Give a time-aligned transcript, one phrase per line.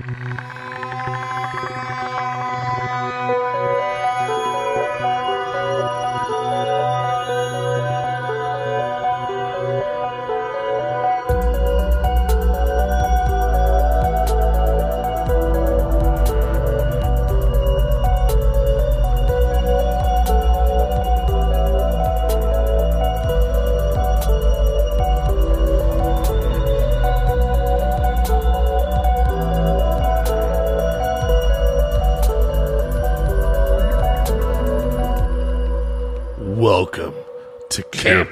[0.00, 0.59] Welcome to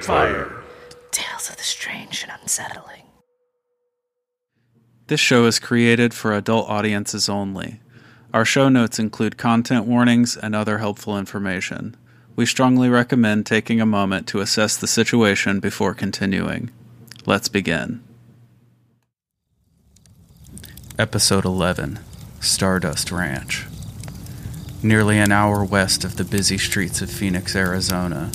[0.09, 0.51] Campfire.
[1.11, 3.03] Tales of the strange and unsettling.
[5.05, 7.79] This show is created for adult audiences only.
[8.33, 11.95] Our show notes include content warnings and other helpful information.
[12.35, 16.71] We strongly recommend taking a moment to assess the situation before continuing.
[17.27, 18.03] Let's begin.
[20.97, 21.99] Episode 11
[22.39, 23.67] Stardust Ranch.
[24.81, 28.31] Nearly an hour west of the busy streets of Phoenix, Arizona,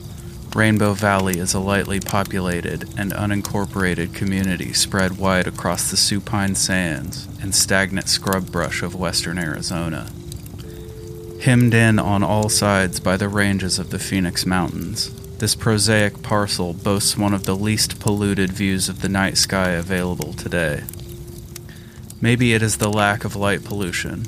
[0.55, 7.27] Rainbow Valley is a lightly populated and unincorporated community spread wide across the supine sands
[7.43, 10.13] and stagnant scrub brush of western Arizona.
[11.43, 16.73] Hemmed in on all sides by the ranges of the Phoenix Mountains, this prosaic parcel
[16.73, 20.85] boasts one of the least polluted views of the night sky available today.
[22.21, 24.25] Maybe it is the lack of light pollution,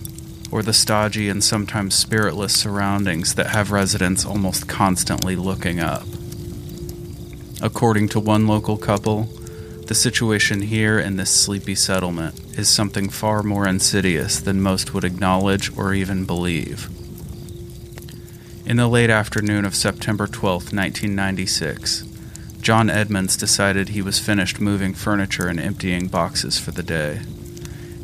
[0.51, 6.05] or the stodgy and sometimes spiritless surroundings that have residents almost constantly looking up.
[7.63, 9.31] According to one local couple,
[9.87, 15.05] the situation here in this sleepy settlement is something far more insidious than most would
[15.05, 16.91] acknowledge or even believe.
[18.67, 22.05] In the late afternoon of September 12, 1996,
[22.61, 27.21] John Edmonds decided he was finished moving furniture and emptying boxes for the day.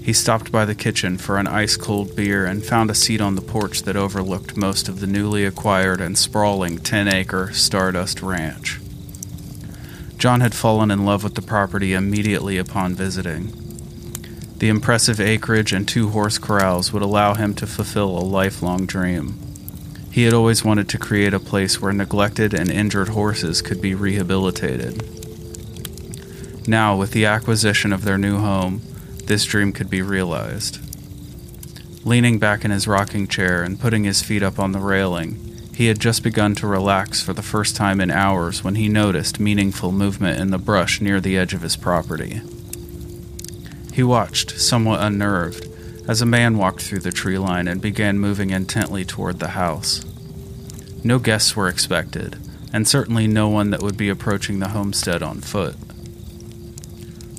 [0.03, 3.35] He stopped by the kitchen for an ice cold beer and found a seat on
[3.35, 8.82] the porch that overlooked most of the newly acquired and sprawling 10 acre Stardust Ranch.
[10.23, 13.53] John had fallen in love with the property immediately upon visiting.
[14.59, 19.37] The impressive acreage and two horse corrals would allow him to fulfill a lifelong dream.
[20.13, 23.97] He had always wanted to create a place where neglected and injured horses could be
[23.97, 25.03] rehabilitated.
[26.69, 28.81] Now, with the acquisition of their new home,
[29.25, 30.79] this dream could be realized.
[32.07, 35.87] Leaning back in his rocking chair and putting his feet up on the railing, he
[35.87, 39.93] had just begun to relax for the first time in hours when he noticed meaningful
[39.93, 42.41] movement in the brush near the edge of his property.
[43.93, 45.67] He watched, somewhat unnerved,
[46.09, 50.05] as a man walked through the tree line and began moving intently toward the house.
[51.05, 52.39] No guests were expected,
[52.73, 55.77] and certainly no one that would be approaching the homestead on foot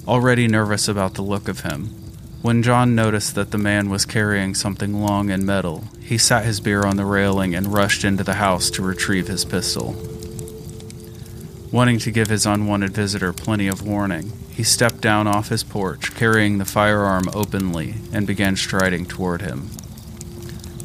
[0.08, 2.03] already nervous about the look of him.
[2.44, 6.60] When John noticed that the man was carrying something long and metal, he sat his
[6.60, 9.96] beer on the railing and rushed into the house to retrieve his pistol.
[11.72, 16.14] Wanting to give his unwanted visitor plenty of warning, he stepped down off his porch,
[16.16, 19.70] carrying the firearm openly, and began striding toward him.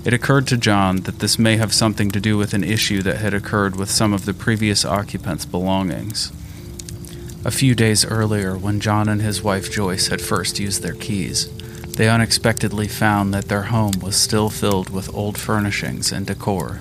[0.05, 3.17] It occurred to John that this may have something to do with an issue that
[3.17, 6.31] had occurred with some of the previous occupants' belongings.
[7.45, 11.49] A few days earlier, when John and his wife Joyce had first used their keys,
[11.93, 16.81] they unexpectedly found that their home was still filled with old furnishings and decor.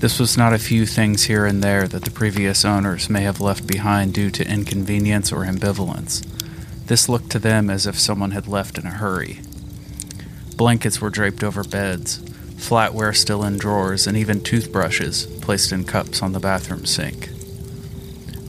[0.00, 3.40] This was not a few things here and there that the previous owners may have
[3.40, 6.26] left behind due to inconvenience or ambivalence.
[6.86, 9.40] This looked to them as if someone had left in a hurry.
[10.56, 12.18] Blankets were draped over beds,
[12.56, 17.30] flatware still in drawers, and even toothbrushes placed in cups on the bathroom sink.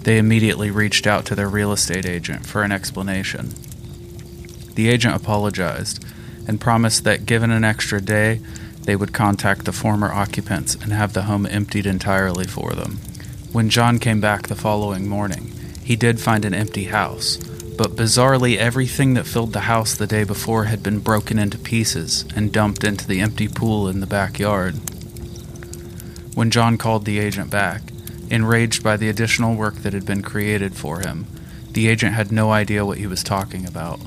[0.04, 3.54] They immediately reached out to their real estate agent for an explanation.
[4.76, 6.04] The agent apologized
[6.48, 8.42] and promised that given an extra day,
[8.84, 12.98] they would contact the former occupants and have the home emptied entirely for them.
[13.52, 17.38] When John came back the following morning, he did find an empty house,
[17.78, 22.26] but bizarrely, everything that filled the house the day before had been broken into pieces
[22.36, 24.76] and dumped into the empty pool in the backyard.
[26.36, 27.82] When John called the agent back,
[28.30, 31.26] Enraged by the additional work that had been created for him,
[31.72, 34.00] the agent had no idea what he was talking about.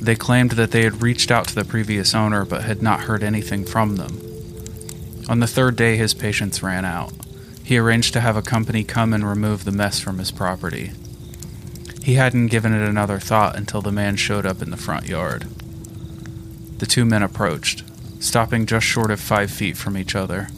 [0.00, 3.22] They claimed that they had reached out to the previous owner but had not heard
[3.22, 4.20] anything from them.
[5.28, 7.12] On the third day, his patience ran out.
[7.64, 10.92] He arranged to have a company come and remove the mess from his property.
[12.02, 15.46] He hadn't given it another thought until the man showed up in the front yard.
[16.78, 17.82] The two men approached,
[18.20, 20.48] stopping just short of five feet from each other.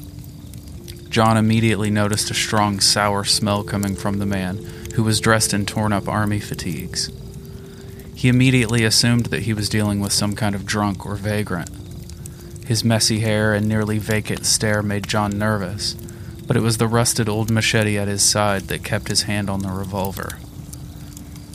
[1.11, 4.59] John immediately noticed a strong, sour smell coming from the man,
[4.95, 7.11] who was dressed in torn up army fatigues.
[8.15, 11.71] He immediately assumed that he was dealing with some kind of drunk or vagrant.
[12.67, 15.95] His messy hair and nearly vacant stare made John nervous,
[16.47, 19.61] but it was the rusted old machete at his side that kept his hand on
[19.61, 20.39] the revolver.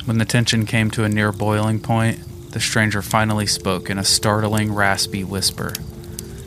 [0.05, 2.19] When the tension came to a near boiling point,
[2.51, 5.73] the stranger finally spoke in a startling, raspy whisper.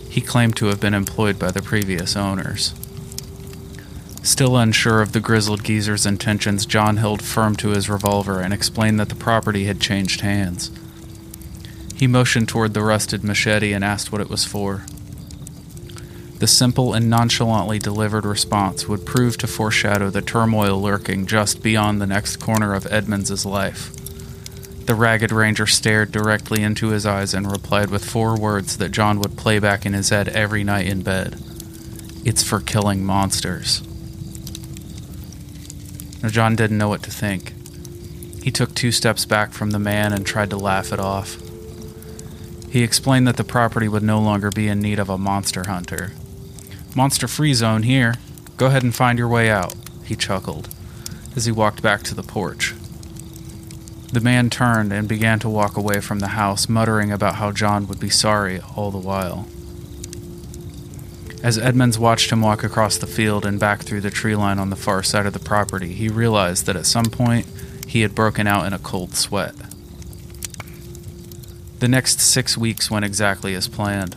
[0.08, 2.74] He claimed to have been employed by the previous owners.
[4.26, 8.98] Still unsure of the grizzled geezer's intentions, John held firm to his revolver and explained
[8.98, 10.72] that the property had changed hands.
[11.94, 14.84] He motioned toward the rusted machete and asked what it was for.
[16.40, 22.00] The simple and nonchalantly delivered response would prove to foreshadow the turmoil lurking just beyond
[22.00, 23.94] the next corner of Edmonds's life.
[24.86, 29.20] The ragged ranger stared directly into his eyes and replied with four words that John
[29.20, 31.40] would play back in his head every night in bed.
[32.24, 33.84] It's for killing monsters.
[36.30, 37.52] John didn't know what to think.
[38.42, 41.36] He took two steps back from the man and tried to laugh it off.
[42.70, 46.12] He explained that the property would no longer be in need of a monster hunter.
[46.94, 48.14] Monster free zone here.
[48.56, 49.74] Go ahead and find your way out,
[50.04, 50.68] he chuckled
[51.36, 52.74] as he walked back to the porch.
[54.12, 57.86] The man turned and began to walk away from the house, muttering about how John
[57.88, 59.46] would be sorry all the while.
[61.46, 64.70] As Edmonds watched him walk across the field and back through the tree line on
[64.70, 67.46] the far side of the property, he realized that at some point
[67.86, 69.54] he had broken out in a cold sweat.
[71.78, 74.14] The next six weeks went exactly as planned.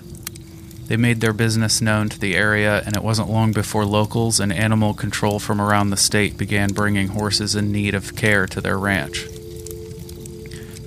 [0.87, 4.51] They made their business known to the area, and it wasn't long before locals and
[4.51, 8.79] animal control from around the state began bringing horses in need of care to their
[8.79, 9.25] ranch.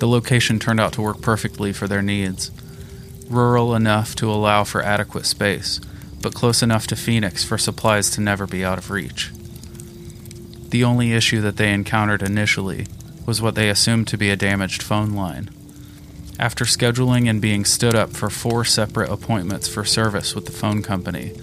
[0.01, 2.51] The location turned out to work perfectly for their needs.
[3.31, 5.79] Rural enough to allow for adequate space,
[6.23, 9.31] but close enough to Phoenix for supplies to never be out of reach.
[10.71, 12.87] The only issue that they encountered initially
[13.27, 15.51] was what they assumed to be a damaged phone line.
[16.39, 20.83] After scheduling and being stood up for four separate appointments for service with the phone
[20.83, 21.35] company,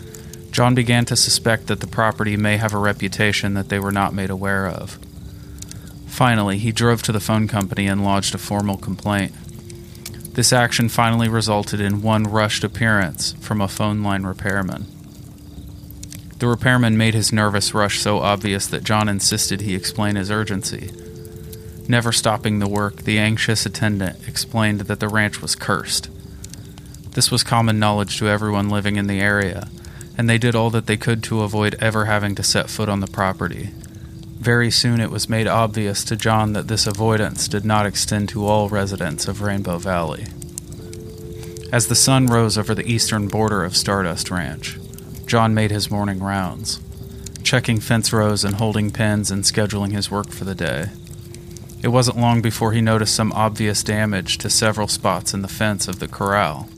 [0.51, 4.13] John began to suspect that the property may have a reputation that they were not
[4.13, 4.97] made aware of.
[6.07, 9.33] Finally, he drove to the phone company and lodged a formal complaint.
[10.33, 14.85] This action finally resulted in one rushed appearance from a phone line repairman.
[16.37, 20.91] The repairman made his nervous rush so obvious that John insisted he explain his urgency.
[21.89, 26.09] Never stopping the work, the anxious attendant explained that the ranch was cursed.
[27.11, 29.67] This was common knowledge to everyone living in the area,
[30.17, 32.99] and they did all that they could to avoid ever having to set foot on
[32.99, 33.71] the property.
[34.39, 38.45] Very soon it was made obvious to John that this avoidance did not extend to
[38.45, 40.27] all residents of Rainbow Valley.
[41.73, 44.79] As the sun rose over the eastern border of Stardust Ranch,
[45.25, 46.79] John made his morning rounds,
[47.43, 50.85] checking fence rows and holding pens and scheduling his work for the day.
[51.83, 55.89] It wasn't long before he noticed some obvious damage to several spots in the fence
[55.89, 56.69] of the corral.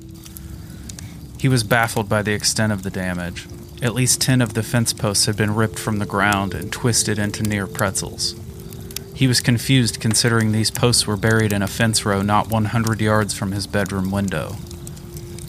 [1.40, 3.48] He was baffled by the extent of the damage,
[3.82, 7.18] at least ten of the fence posts had been ripped from the ground and twisted
[7.18, 8.36] into near pretzels.
[9.16, 13.34] He was confused considering these posts were buried in a fence row not 100 yards
[13.34, 14.56] from his bedroom window.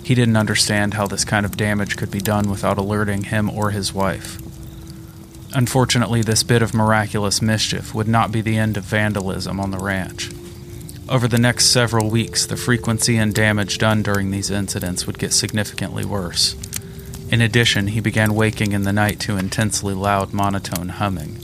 [0.05, 3.71] He didn't understand how this kind of damage could be done without alerting him or
[3.71, 4.39] his wife.
[5.55, 9.79] Unfortunately, this bit of miraculous mischief would not be the end of vandalism on the
[9.79, 10.31] ranch.
[11.09, 15.33] Over the next several weeks, the frequency and damage done during these incidents would get
[15.33, 16.55] significantly worse.
[17.33, 21.39] In addition, he began waking in the night to intensely loud monotone humming.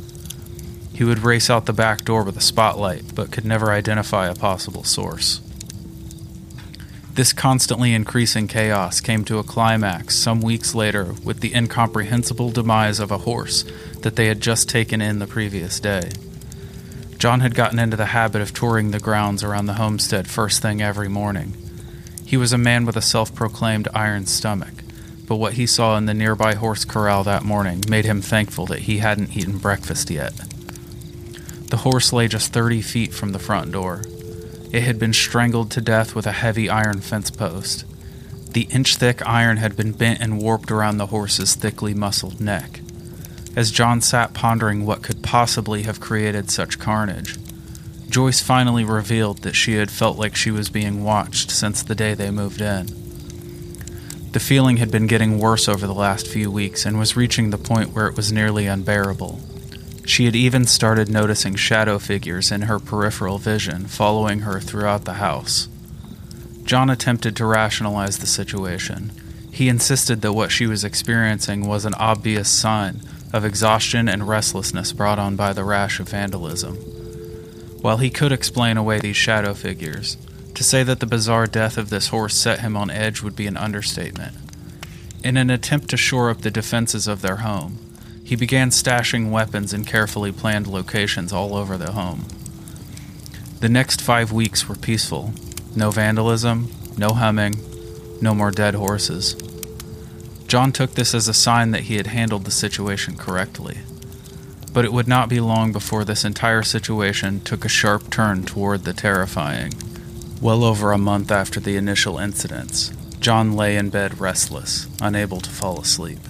[0.92, 4.34] He would race out the back door with a spotlight, but could never identify a
[4.34, 5.40] possible source.
[7.14, 13.00] This constantly increasing chaos came to a climax some weeks later with the incomprehensible demise
[13.00, 13.64] of a horse
[14.02, 16.10] that they had just taken in the previous day.
[17.16, 20.82] John had gotten into the habit of touring the grounds around the homestead first thing
[20.82, 21.56] every morning.
[22.26, 24.84] He was a man with a self proclaimed iron stomach,
[25.28, 28.80] but what he saw in the nearby horse corral that morning made him thankful that
[28.80, 30.32] he hadn't eaten breakfast yet.
[31.68, 34.02] The horse lay just 30 feet from the front door.
[34.72, 37.84] It had been strangled to death with a heavy iron fence post.
[38.52, 42.80] The inch thick iron had been bent and warped around the horse's thickly muscled neck.
[43.54, 47.36] As John sat pondering what could possibly have created such carnage,
[48.08, 52.14] Joyce finally revealed that she had felt like she was being watched since the day
[52.14, 53.07] they moved in.
[54.32, 57.58] The feeling had been getting worse over the last few weeks and was reaching the
[57.58, 59.40] point where it was nearly unbearable.
[60.04, 65.14] She had even started noticing shadow figures in her peripheral vision following her throughout the
[65.14, 65.68] house.
[66.64, 69.12] John attempted to rationalize the situation.
[69.50, 73.00] He insisted that what she was experiencing was an obvious sign
[73.32, 76.76] of exhaustion and restlessness brought on by the rash of vandalism.
[77.80, 80.16] While he could explain away these shadow figures,
[80.58, 83.46] to say that the bizarre death of this horse set him on edge would be
[83.46, 84.34] an understatement.
[85.22, 87.78] In an attempt to shore up the defenses of their home,
[88.24, 92.24] he began stashing weapons in carefully planned locations all over the home.
[93.60, 95.32] The next five weeks were peaceful
[95.76, 97.54] no vandalism, no humming,
[98.20, 99.34] no more dead horses.
[100.48, 103.78] John took this as a sign that he had handled the situation correctly.
[104.72, 108.82] But it would not be long before this entire situation took a sharp turn toward
[108.82, 109.72] the terrifying.
[110.40, 115.50] Well over a month after the initial incidents, John lay in bed restless, unable to
[115.50, 116.20] fall asleep.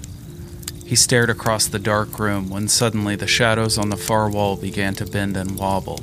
[0.86, 4.94] He stared across the dark room when suddenly the shadows on the far wall began
[4.94, 6.00] to bend and wobble.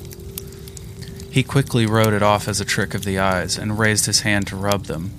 [1.31, 4.45] He quickly wrote it off as a trick of the eyes and raised his hand
[4.47, 5.09] to rub them.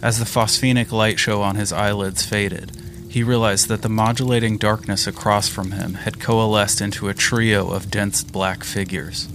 [0.00, 2.72] As the phosphenic light show on his eyelids faded,
[3.10, 7.90] he realized that the modulating darkness across from him had coalesced into a trio of
[7.90, 9.28] dense black figures.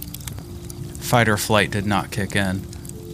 [1.04, 2.62] Fight or flight did not kick in.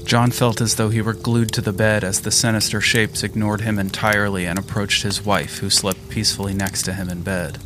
[0.04, 3.62] John felt as though he were glued to the bed as the sinister shapes ignored
[3.62, 7.58] him entirely and approached his wife, who slept peacefully next to him in bed.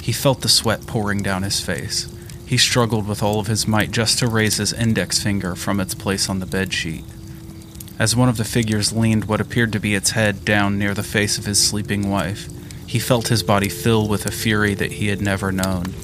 [0.00, 2.10] He felt the sweat pouring down his face.
[2.46, 5.94] He struggled with all of his might just to raise his index finger from its
[5.94, 7.04] place on the bed sheet.
[7.98, 11.02] As one of the figures leaned what appeared to be its head down near the
[11.02, 12.48] face of his sleeping wife,
[12.86, 15.94] he felt his body fill with a fury that he had never known.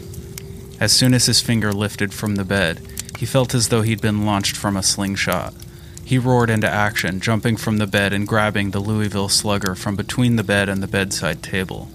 [0.78, 2.80] As soon as his finger lifted from the bed,
[3.18, 5.52] he felt as though he'd been launched from a slingshot.
[6.04, 10.36] He roared into action, jumping from the bed and grabbing the Louisville slugger from between
[10.36, 11.88] the bed and the bedside table.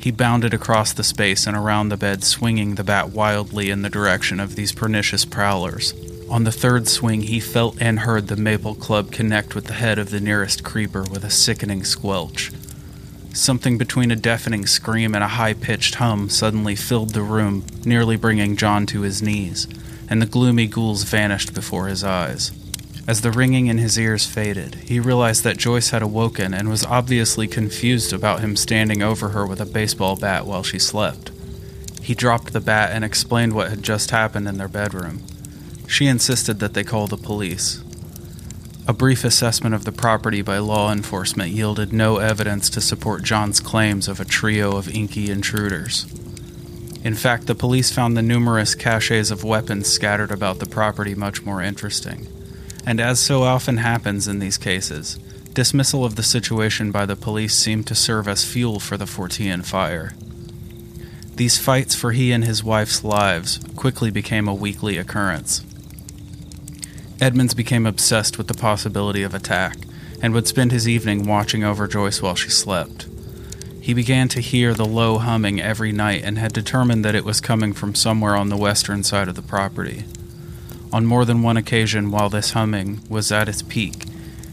[0.00, 3.88] He bounded across the space and around the bed, swinging the bat wildly in the
[3.88, 5.94] direction of these pernicious prowlers.
[6.28, 9.96] On the third swing, he felt and heard the maple club connect with the head
[9.96, 12.50] of the nearest creeper with a sickening squelch.
[13.32, 18.16] Something between a deafening scream and a high pitched hum suddenly filled the room, nearly
[18.16, 19.68] bringing John to his knees
[20.12, 22.52] and the gloomy ghouls vanished before his eyes.
[23.08, 26.84] As the ringing in his ears faded, he realized that Joyce had awoken and was
[26.84, 31.30] obviously confused about him standing over her with a baseball bat while she slept.
[32.02, 35.22] He dropped the bat and explained what had just happened in their bedroom.
[35.88, 37.82] She insisted that they call the police.
[38.86, 43.60] A brief assessment of the property by law enforcement yielded no evidence to support John's
[43.60, 46.04] claims of a trio of inky intruders.
[47.04, 51.44] In fact, the police found the numerous caches of weapons scattered about the property much
[51.44, 52.28] more interesting.
[52.86, 55.18] And as so often happens in these cases,
[55.52, 59.64] dismissal of the situation by the police seemed to serve as fuel for the Fortean
[59.64, 60.12] fire.
[61.34, 65.64] These fights for he and his wife's lives quickly became a weekly occurrence.
[67.20, 69.76] Edmonds became obsessed with the possibility of attack
[70.20, 73.06] and would spend his evening watching over Joyce while she slept.
[73.82, 77.40] He began to hear the low humming every night and had determined that it was
[77.40, 80.04] coming from somewhere on the western side of the property.
[80.92, 84.04] On more than one occasion, while this humming was at its peak,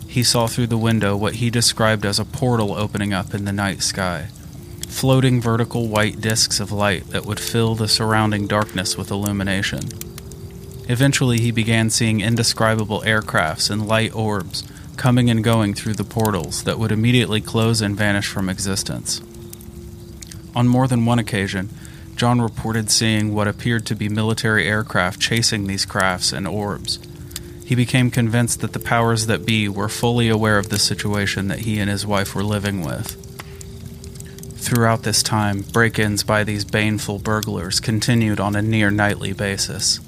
[0.08, 3.54] he saw through the window what he described as a portal opening up in the
[3.54, 4.30] night sky,
[4.88, 9.90] floating vertical white disks of light that would fill the surrounding darkness with illumination.
[10.88, 14.64] Eventually, he began seeing indescribable aircrafts and light orbs
[15.00, 19.22] coming and going through the portals that would immediately close and vanish from existence.
[20.54, 21.70] On more than one occasion,
[22.18, 27.00] John reported seeing what appeared to be military aircraft chasing these crafts and orbs.
[27.66, 31.60] He became convinced that the powers that be were fully aware of the situation that
[31.60, 33.16] he and his wife were living with.
[34.58, 40.02] Throughout this time, break ins by these baneful burglars continued on a near nightly basis.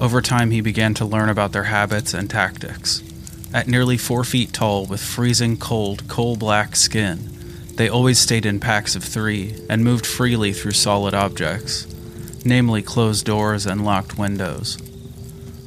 [0.00, 3.02] Over time, he began to learn about their habits and tactics.
[3.54, 7.30] At nearly four feet tall, with freezing cold, coal black skin,
[7.76, 11.86] they always stayed in packs of three and moved freely through solid objects,
[12.44, 14.76] namely closed doors and locked windows.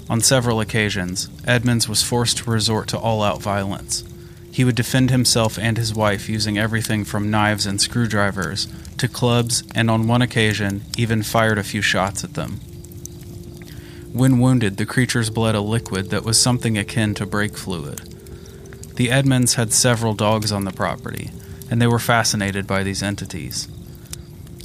[0.09, 4.03] On several occasions, Edmonds was forced to resort to all out violence.
[4.51, 8.67] He would defend himself and his wife using everything from knives and screwdrivers
[8.97, 12.59] to clubs, and on one occasion, even fired a few shots at them.
[14.17, 17.99] When wounded, the creatures bled a liquid that was something akin to brake fluid.
[18.95, 21.29] The Edmonds had several dogs on the property,
[21.69, 23.67] and they were fascinated by these entities.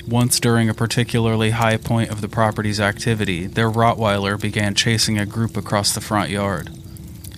[0.09, 5.27] Once during a particularly high point of the property's activity, their Rottweiler began chasing a
[5.27, 6.71] group across the front yard.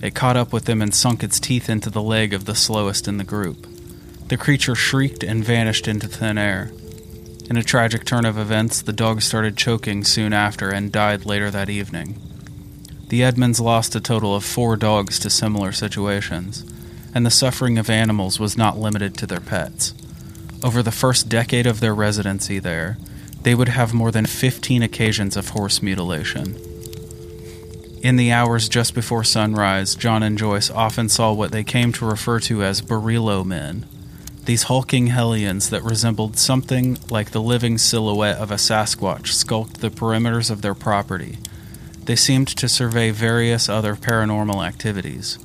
[0.01, 3.09] It caught up with them and sunk its teeth into the leg of the slowest
[3.09, 3.67] in the group.
[4.29, 6.71] The creature shrieked and vanished into thin air.
[7.47, 11.51] In a tragic turn of events, the dog started choking soon after and died later
[11.51, 12.19] that evening.
[13.09, 16.65] The Edmonds lost a total of four dogs to similar situations,
[17.13, 19.93] and the suffering of animals was not limited to their pets.
[20.63, 22.97] Over the first decade of their residency there,
[23.43, 26.55] they would have more than 15 occasions of horse mutilation.
[28.01, 32.05] In the hours just before sunrise, John and Joyce often saw what they came to
[32.05, 33.85] refer to as Barillo men.
[34.45, 39.89] These hulking hellions that resembled something like the living silhouette of a Sasquatch skulked the
[39.89, 41.39] perimeters of their property.
[42.03, 45.39] They seemed to survey various other paranormal activities.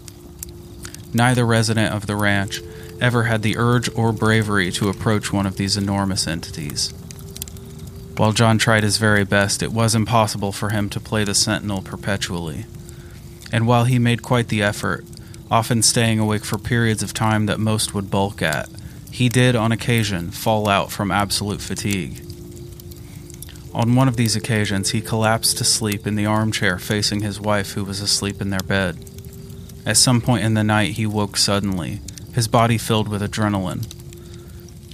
[1.14, 2.60] Neither resident of the ranch
[3.00, 6.92] ever had the urge or bravery to approach one of these enormous entities.
[8.18, 11.80] While John tried his very best, it was impossible for him to play the sentinel
[11.80, 12.66] perpetually.
[13.50, 15.06] And while he made quite the effort,
[15.50, 18.68] often staying awake for periods of time that most would balk at,
[19.10, 22.22] he did on occasion fall out from absolute fatigue.
[23.72, 27.72] On one of these occasions, he collapsed to sleep in the armchair facing his wife,
[27.72, 28.98] who was asleep in their bed.
[29.86, 32.00] At some point in the night, he woke suddenly,
[32.34, 33.86] his body filled with adrenaline.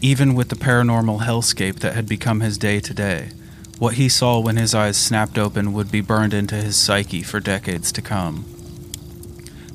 [0.02, 3.30] Even with the paranormal hellscape that had become his day to day,
[3.78, 7.40] what he saw when his eyes snapped open would be burned into his psyche for
[7.40, 8.44] decades to come.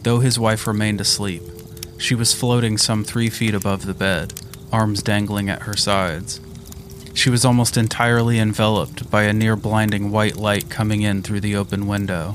[0.03, 1.43] Though his wife remained asleep,
[2.01, 4.34] she was floating some three feet above the bed,
[4.72, 6.41] arms dangling at her sides.
[7.13, 11.55] She was almost entirely enveloped by a near blinding white light coming in through the
[11.55, 12.34] open window.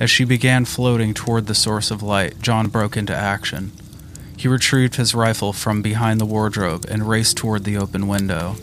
[0.00, 3.72] As she began floating toward the source of light, John broke into action.
[4.36, 8.56] He retrieved his rifle from behind the wardrobe and raced toward the open window.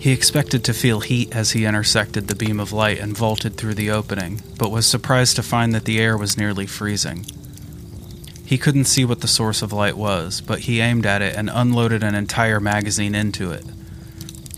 [0.00, 3.74] He expected to feel heat as he intersected the beam of light and vaulted through
[3.74, 7.26] the opening, but was surprised to find that the air was nearly freezing.
[8.50, 11.48] He couldn't see what the source of light was, but he aimed at it and
[11.48, 13.64] unloaded an entire magazine into it.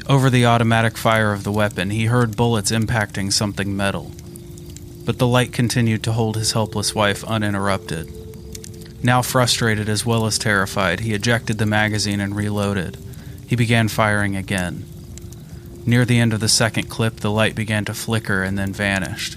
[0.09, 4.11] Over the automatic fire of the weapon, he heard bullets impacting something metal.
[5.05, 8.11] But the light continued to hold his helpless wife uninterrupted.
[9.05, 12.97] Now frustrated as well as terrified, he ejected the magazine and reloaded.
[13.47, 14.87] He began firing again.
[15.85, 19.37] Near the end of the second clip, the light began to flicker and then vanished.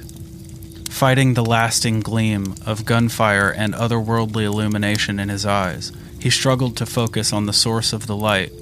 [0.96, 6.86] Fighting the lasting gleam of gunfire and otherworldly illumination in his eyes, he struggled to
[6.86, 8.54] focus on the source of the light,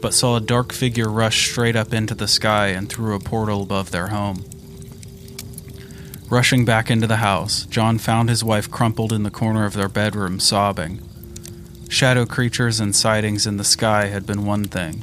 [0.00, 3.64] but saw a dark figure rush straight up into the sky and through a portal
[3.64, 4.44] above their home.
[6.28, 9.88] Rushing back into the house, John found his wife crumpled in the corner of their
[9.88, 11.00] bedroom, sobbing.
[11.88, 15.02] Shadow creatures and sightings in the sky had been one thing,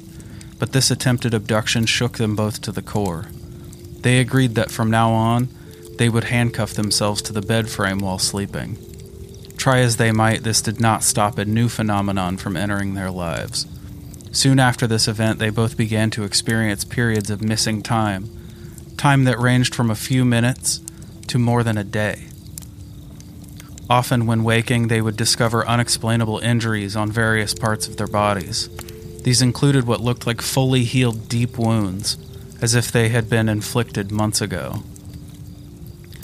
[0.58, 3.26] but this attempted abduction shook them both to the core.
[4.04, 5.50] They agreed that from now on,
[5.98, 8.78] they would handcuff themselves to the bed frame while sleeping.
[9.58, 13.66] Try as they might, this did not stop a new phenomenon from entering their lives.
[14.32, 18.30] Soon after this event, they both began to experience periods of missing time,
[18.98, 20.80] time that ranged from a few minutes
[21.28, 22.26] to more than a day.
[23.90, 28.70] Often, when waking, they would discover unexplainable injuries on various parts of their bodies.
[29.24, 32.18] These included what looked like fully healed deep wounds,
[32.62, 34.84] as if they had been inflicted months ago.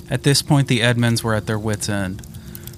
[0.10, 2.22] At this point, the Edmonds were at their wits' end.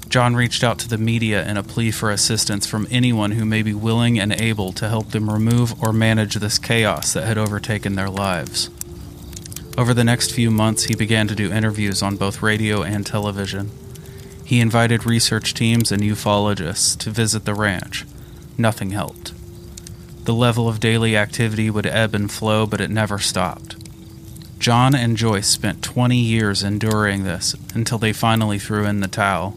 [0.08, 3.64] John reached out to the media in a plea for assistance from anyone who may
[3.64, 7.96] be willing and able to help them remove or manage this chaos that had overtaken
[7.96, 8.70] their lives.
[9.78, 13.72] Over the next few months, he began to do interviews on both radio and television.
[14.46, 18.06] He invited research teams and ufologists to visit the ranch.
[18.58, 19.34] Nothing helped.
[20.24, 23.76] The level of daily activity would ebb and flow, but it never stopped.
[24.60, 29.56] John and Joyce spent 20 years enduring this until they finally threw in the towel.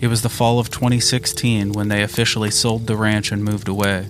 [0.00, 4.08] It was the fall of 2016 when they officially sold the ranch and moved away.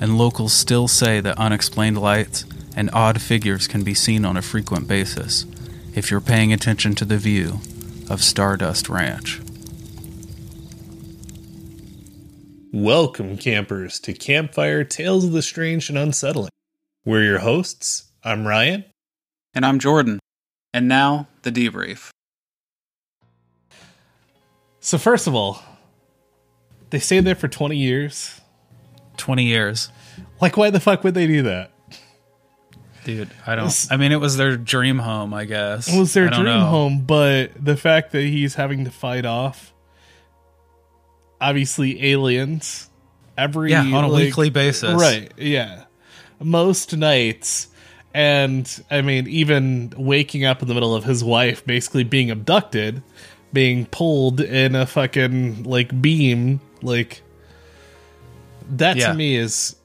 [0.00, 2.44] And locals still say that unexplained lights
[2.76, 5.46] and odd figures can be seen on a frequent basis
[5.94, 7.60] if you're paying attention to the view
[8.08, 9.40] of Stardust Ranch.
[12.72, 16.50] Welcome, campers, to Campfire Tales of the Strange and Unsettling.
[17.04, 18.11] We're your hosts.
[18.24, 18.84] I'm Ryan.
[19.54, 20.18] And I'm Jordan.
[20.72, 22.10] And now, the debrief.
[24.80, 25.62] So, first of all,
[26.90, 28.40] they stayed there for 20 years.
[29.18, 29.90] 20 years.
[30.40, 31.70] Like, why the fuck would they do that?
[33.04, 33.86] Dude, I don't.
[33.90, 35.92] I mean, it was their dream home, I guess.
[35.92, 36.66] It was their dream know.
[36.66, 39.74] home, but the fact that he's having to fight off,
[41.40, 42.88] obviously, aliens
[43.36, 44.94] every Yeah, on a like- weekly basis.
[44.94, 45.32] Right.
[45.36, 45.84] Yeah.
[46.40, 47.68] Most nights.
[48.14, 53.02] And I mean, even waking up in the middle of his wife basically being abducted,
[53.52, 57.22] being pulled in a fucking like beam, like
[58.70, 59.08] that Yeah.
[59.08, 59.76] to me is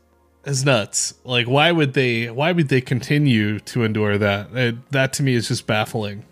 [0.46, 1.14] is nuts.
[1.24, 4.50] Like why would they why would they continue to endure that?
[4.54, 6.26] It, that to me is just baffling.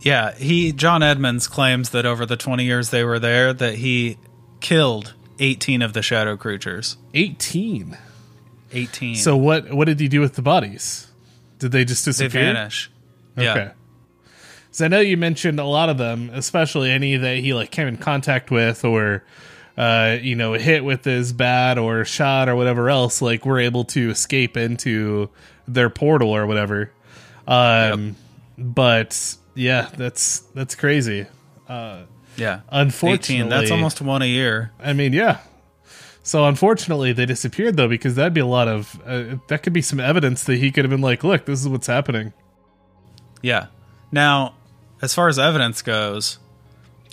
[0.00, 4.18] Yeah, he John Edmonds claims that over the 20 years they were there that he
[4.60, 6.96] killed 18 of the shadow creatures.
[7.14, 7.96] 18.
[8.72, 9.16] 18.
[9.16, 11.06] So what what did he do with the bodies?
[11.58, 12.52] Did they just they disappear?
[12.54, 12.90] vanish.
[13.38, 13.44] Okay.
[13.44, 13.72] Yeah.
[14.66, 17.88] Because I know you mentioned a lot of them, especially any that he like came
[17.88, 19.24] in contact with or
[19.78, 23.22] uh, you know hit with his bat or shot or whatever else.
[23.22, 25.30] Like were able to escape into
[25.68, 26.92] their portal or whatever.
[27.46, 28.16] Um,
[28.58, 31.26] but yeah, that's that's crazy.
[31.68, 32.02] Uh,
[32.36, 32.60] Yeah.
[32.70, 33.48] Unfortunately, 18.
[33.48, 34.72] That's almost one a year.
[34.78, 35.38] I mean, yeah.
[36.26, 39.80] So unfortunately, they disappeared though because that'd be a lot of uh, that could be
[39.80, 42.32] some evidence that he could have been like, "Look, this is what's happening."
[43.42, 43.66] Yeah.
[44.10, 44.54] Now,
[45.00, 46.38] as far as evidence goes,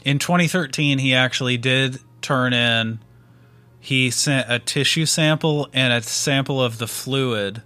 [0.04, 3.02] in 2013, he actually did turn in.
[3.80, 7.62] He sent a tissue sample and a sample of the fluid.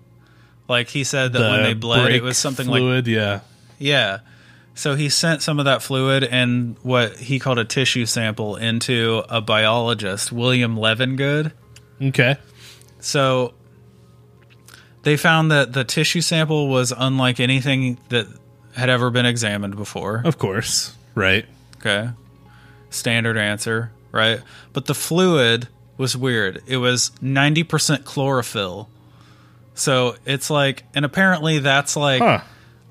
[0.68, 3.08] Like he said that when they bled, it was something like fluid.
[3.08, 3.40] yeah,
[3.80, 4.20] Yeah.
[4.78, 9.24] So he sent some of that fluid and what he called a tissue sample into
[9.28, 11.52] a biologist, William Levengood.
[12.02, 12.38] okay,
[13.00, 13.56] So
[15.02, 18.28] they found that the tissue sample was unlike anything that
[18.76, 20.22] had ever been examined before.
[20.24, 21.46] of course, right?
[21.78, 22.10] Okay.
[22.92, 24.42] Standard answer, right?
[24.74, 26.62] But the fluid was weird.
[26.68, 28.90] It was 90% chlorophyll.
[29.74, 32.42] So it's like, and apparently that's like Huh?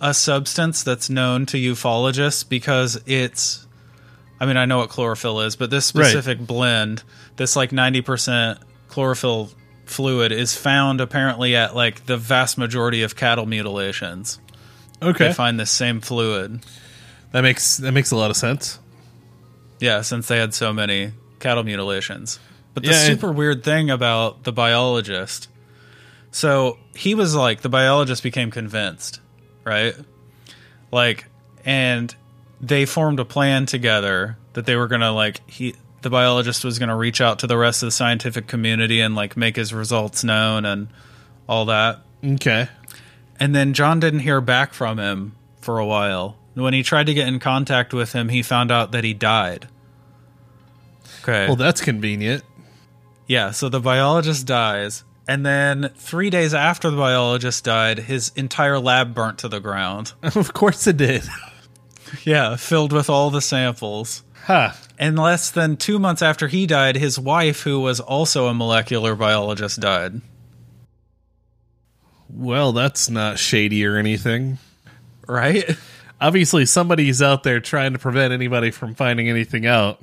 [0.08, 3.66] A substance that's known to ufologists because it's
[4.40, 6.04] I mean I know what chlorophyll is, but this Right.
[6.06, 7.02] specific blend,
[7.36, 9.50] this like 90% chlorophyll
[9.86, 14.38] fluid is found apparently at like the vast majority of cattle mutilations.
[15.02, 16.60] Okay, They find the same fluid.
[17.32, 18.78] that makes that makes a lot of sense.
[19.80, 22.38] Yeah, since they had so many cattle mutilations.
[22.74, 25.48] But the Yeah, super weird thing about the biologist,
[26.30, 29.20] so he was like, the biologist became convinced,
[29.66, 29.94] right?
[30.92, 31.26] Like,
[31.64, 32.14] and
[32.60, 36.96] they formed a plan together that they were gonna like he, the biologist was gonna
[36.96, 40.64] reach out to the rest of the scientific community and like make his results known
[40.64, 40.88] and
[41.48, 42.00] all that.
[42.24, 42.68] Okay,
[43.38, 46.36] And then John didn't hear back from him for a while.
[46.54, 49.68] When he tried to get in contact with him, he found out that he died.
[51.22, 51.46] Okay.
[51.46, 52.44] well that's convenient.
[53.26, 55.02] yeah, so the biologist dies.
[55.28, 60.12] And then three days after the biologist died, his entire lab burnt to the ground.
[60.22, 61.24] of course it did.
[62.24, 64.22] yeah, filled with all the samples.
[64.44, 64.72] huh?
[64.98, 69.14] And less than two months after he died, his wife, who was also a molecular
[69.14, 70.20] biologist, died.
[72.28, 74.58] Well, that's not shady or anything.
[75.26, 75.76] Right?
[76.20, 80.00] Obviously, somebody's out there trying to prevent anybody from finding anything out.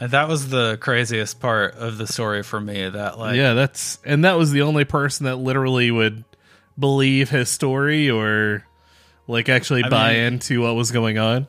[0.00, 2.88] And that was the craziest part of the story for me.
[2.88, 6.24] That, like, yeah, that's and that was the only person that literally would
[6.78, 8.66] believe his story or
[9.28, 11.46] like actually I buy mean- into what was going on.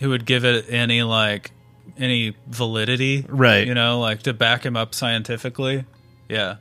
[0.00, 1.52] who would give it any like
[1.96, 3.66] any validity Right.
[3.66, 5.84] you know like to back him up scientifically
[6.28, 6.56] yeah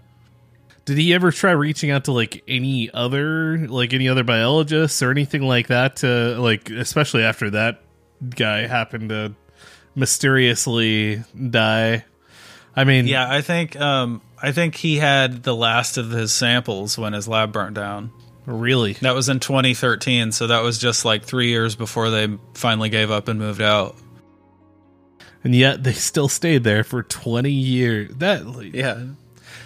[0.85, 5.09] Did he ever try reaching out to like any other like any other biologists or
[5.09, 7.81] anything like that to like especially after that
[8.35, 9.33] guy happened to
[9.95, 12.05] mysteriously die?
[12.75, 16.97] I mean, yeah i think um i think he had the last of his samples
[16.97, 18.11] when his lab burnt down
[18.45, 18.93] really.
[18.93, 23.11] that was in 2013 so that was just like three years before they finally gave
[23.11, 23.95] up and moved out
[25.43, 28.11] And yet they still stayed there for 20 years.
[28.17, 29.05] That yeah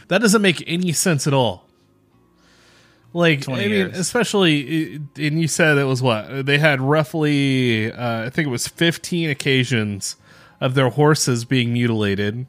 [0.08, 1.65] That doesn't make any sense at all.
[3.16, 8.26] Like, 20 I mean, especially, and you said it was what they had roughly, uh,
[8.26, 10.18] I think it was fifteen occasions
[10.60, 12.46] of their horses being mutilated.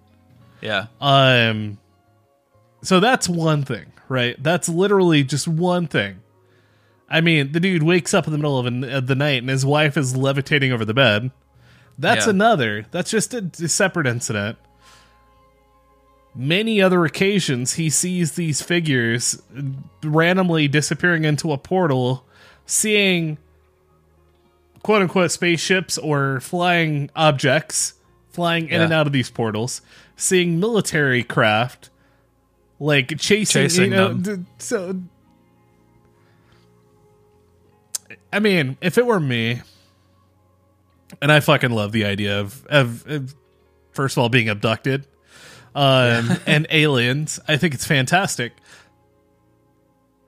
[0.60, 1.78] yeah Um,
[2.82, 4.34] so that's one thing, right?
[4.42, 6.16] That's literally just one thing.
[7.08, 9.96] I mean, the dude wakes up in the middle of, the night and his wife
[9.96, 11.30] is levitating over the bed.
[11.96, 12.30] That's Yeah.
[12.30, 12.86] another.
[12.90, 14.58] That's just a, a separate incident.
[16.36, 19.42] Many other occasions, he sees these figures
[20.04, 22.26] randomly disappearing into a portal,
[22.66, 23.38] seeing
[24.82, 27.94] quote unquote spaceships or flying objects
[28.36, 29.80] flying in and out of these portals,
[30.14, 31.88] seeing military craft
[32.78, 34.46] like chasing, Chasing you know, them.
[34.58, 35.00] so
[38.30, 39.62] I mean, if it were me,
[41.22, 43.34] and I fucking love the idea of, of, of
[43.92, 45.06] first of all being abducted,
[45.76, 47.38] um, and aliens.
[47.46, 48.52] I think it's fantastic.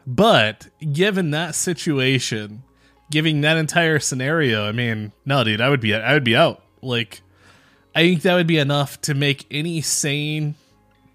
[0.06, 2.62] But given that situation,
[3.10, 6.62] giving that entire scenario, I mean, no, dude, I would be I would be out.
[6.80, 7.20] Like,
[7.94, 10.54] I think that would be enough to make any sane,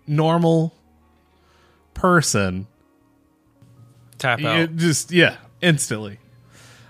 [0.05, 0.73] normal
[1.93, 2.67] person
[4.17, 6.19] tap out it just yeah, instantly.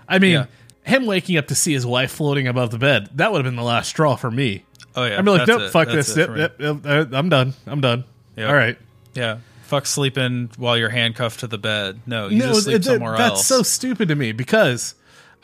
[0.08, 0.46] I mean, Yeah.
[0.82, 3.56] him waking up to see his wife floating above the bed, that would have been
[3.56, 4.64] the last straw for me.
[4.96, 5.70] Oh yeah I'm like, that's nope, it.
[5.70, 6.28] fuck That's this.
[6.36, 7.54] Yep, yep, yep, I'm done.
[7.66, 8.04] I'm done.
[8.36, 8.48] Yep.
[8.48, 8.78] All right.
[9.14, 12.84] yeah fuck sleeping while you're handcuffed to the bed no you no, just sleep it-
[12.84, 14.94] somewhere that's else so stupid to me because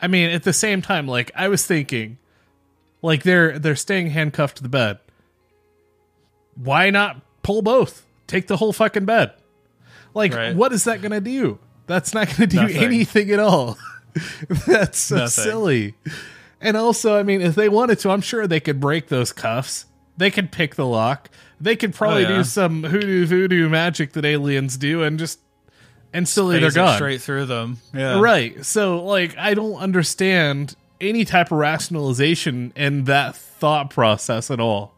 [0.03, 2.17] I mean, at the same time, like I was thinking,
[3.03, 4.97] like they're they're staying handcuffed to the bed.
[6.55, 8.03] Why not pull both?
[8.27, 9.31] Take the whole fucking bed.
[10.13, 10.55] Like, Right.
[10.55, 11.59] what is that gonna do?
[11.87, 12.77] That's not gonna do Nothing.
[12.77, 13.77] anything at all.
[14.67, 15.29] That's so Nothing.
[15.43, 15.95] silly.
[16.61, 19.85] And also, I mean, if they wanted to, I'm sure they could break those cuffs.
[20.17, 21.29] They could pick the lock.
[21.59, 22.37] They could oh, probably Oh, yeah.
[22.37, 25.39] do some hoodoo voodoo magic that aliens do, and just
[26.13, 26.95] instantly Phase they're gone.
[26.95, 27.77] straight through them.
[27.93, 28.19] Yeah.
[28.19, 28.63] Right.
[28.65, 34.93] So, like, I don't understand any type of rationalization in that thought process at all.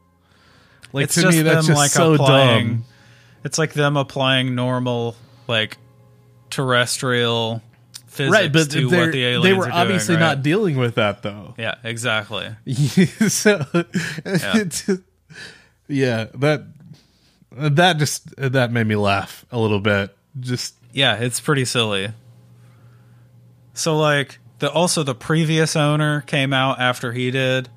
[0.92, 2.68] Like It's to just me, that's just like so applying.
[2.68, 2.86] dumb.
[3.46, 5.16] It's like them applying normal,
[5.48, 5.78] like
[6.50, 7.62] terrestrial
[8.14, 10.36] physics Right, but to what the aliens they were obviously doing, right?
[10.36, 11.56] not dealing with that though.
[11.58, 12.50] Yeah, exactly.
[13.28, 13.66] so,
[14.26, 14.90] it's-
[15.88, 16.64] yeah, that
[17.52, 20.16] that just that made me laugh a little bit.
[20.40, 22.10] Just Yeah, it's pretty silly.
[23.74, 27.70] So like the also the previous owner came out after he did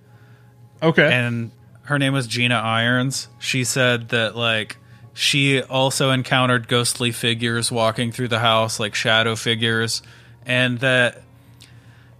[0.83, 1.13] okay.
[1.13, 1.51] and
[1.83, 3.29] her name was Gina Irons.
[3.39, 4.77] She said that like
[5.15, 10.03] she also encountered ghostly figures walking through the house, like shadow figures,
[10.47, 11.23] and that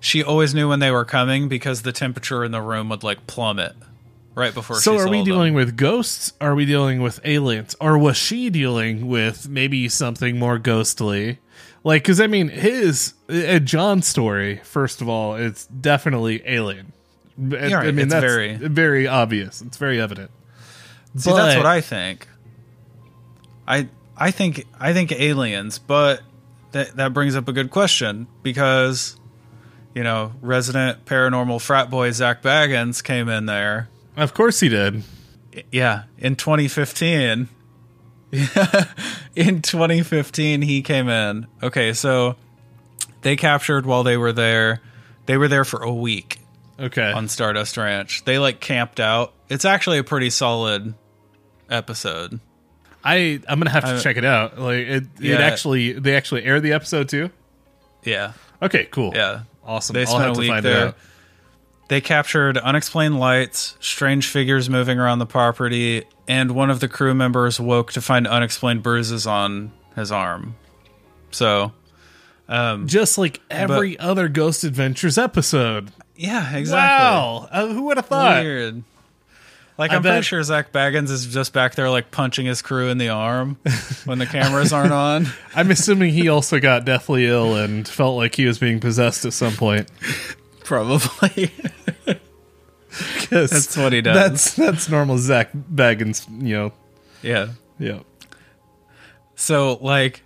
[0.01, 3.27] she always knew when they were coming because the temperature in the room would like
[3.27, 3.75] plummet
[4.35, 4.77] right before.
[4.77, 5.25] So are we saw them.
[5.25, 6.33] dealing with ghosts?
[6.41, 7.75] Are we dealing with aliens?
[7.81, 11.39] Or was she dealing with maybe something more ghostly?
[11.83, 14.61] Like, because I mean, his uh, John's story.
[14.65, 16.93] First of all, it's definitely alien.
[17.39, 19.63] I- right, I mean, it's that's very- very obvious.
[19.63, 20.31] It's very evident.
[21.17, 22.29] See, that's what I think.
[23.67, 26.21] I I think I think aliens, but
[26.73, 29.19] that that brings up a good question because
[29.95, 33.89] you know, resident paranormal frat boy Zak Bagans came in there.
[34.17, 35.03] Of course he did.
[35.73, 37.49] Yeah, in 2015.
[39.35, 41.47] in 2015 he came in.
[41.63, 42.37] Okay, so
[43.23, 44.83] they captured while they were there.
[45.27, 46.41] They were there for a week
[46.79, 47.11] Okay.
[47.13, 48.25] on Stardust Ranch.
[48.25, 49.33] They like camped out.
[49.49, 50.95] It's actually a pretty solid
[51.71, 52.39] episode.
[53.07, 54.59] I I'm gonna have to I- check it out.
[54.59, 55.35] Like it, Yeah.
[55.37, 57.31] it actually they actually aired the episode too.
[58.05, 58.33] Yeah.
[58.63, 59.13] Okay, cool.
[59.15, 59.41] Yeah.
[59.65, 59.95] awesome.
[59.95, 60.95] They I'll spent have a to week there.
[61.89, 67.15] They captured unexplained lights, strange figures moving around the property, and one of the crew
[67.15, 70.57] members woke to find unexplained bruises on his arm.
[71.31, 71.73] So,
[72.87, 75.93] Just like every other Ghost Adventures episode.
[76.17, 76.73] yeah, exactly.
[77.05, 78.43] Wow, uh, who would have thought?
[78.43, 78.83] Weird.
[79.79, 82.89] Like I I'm pretty sure Zak Bagans is just back there like punching his crew
[82.89, 83.59] in the arm
[84.07, 85.27] when the cameras aren't on.
[85.55, 89.35] I'm assuming he also got deathly ill and felt like he was being possessed at
[89.35, 89.91] some point.
[90.65, 91.53] Probably.
[93.31, 94.15] That's what he does.
[94.15, 96.73] That's that's normal Zak Bagans, you know.
[97.23, 97.49] yeah.
[97.79, 98.01] Yeah.
[99.35, 100.23] So, like,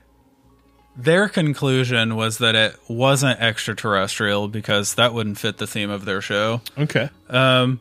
[0.97, 6.21] their conclusion was that it wasn't extraterrestrial because that wouldn't fit the theme of their
[6.21, 6.61] show.
[6.79, 7.11] Okay.
[7.29, 7.81] Um,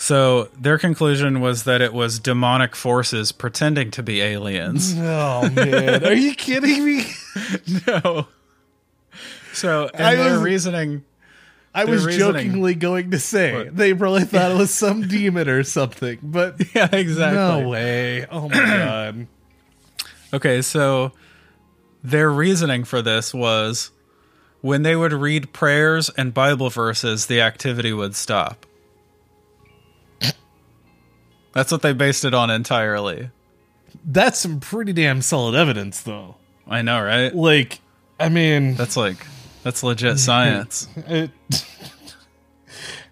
[0.00, 4.94] So, their conclusion was that it was demonic forces pretending to be aliens.
[4.98, 7.04] Oh man, are you kidding me?
[7.86, 8.28] no.
[9.52, 11.04] So, and I their was- reason.
[11.74, 13.76] I Their was reasoning- jokingly going to say What?
[13.76, 17.62] they probably thought it was some demon or something, but Yeah, exactly.
[17.62, 18.24] no way.
[18.30, 19.26] Oh my god.
[20.32, 21.12] Okay, so
[22.04, 23.90] their reasoning for this was
[24.60, 28.64] when they would read prayers and Bible verses, the activity would stop.
[31.52, 33.30] That's what they based it on entirely.
[34.04, 36.36] That's some pretty damn solid evidence though.
[36.66, 37.34] I know, right?
[37.34, 37.80] Like,
[38.20, 39.16] I mean, That's like
[39.62, 40.88] that's legit science.
[40.96, 41.30] it,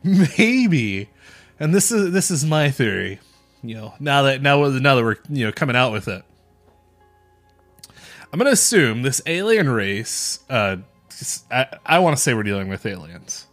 [0.02, 1.08] maybe
[1.58, 3.18] and this is this is my theory
[3.62, 6.22] you know now that now now that we're you know coming out with it
[8.32, 10.76] i'm gonna assume this alien race uh
[11.50, 13.46] i, I want to say we're dealing with aliens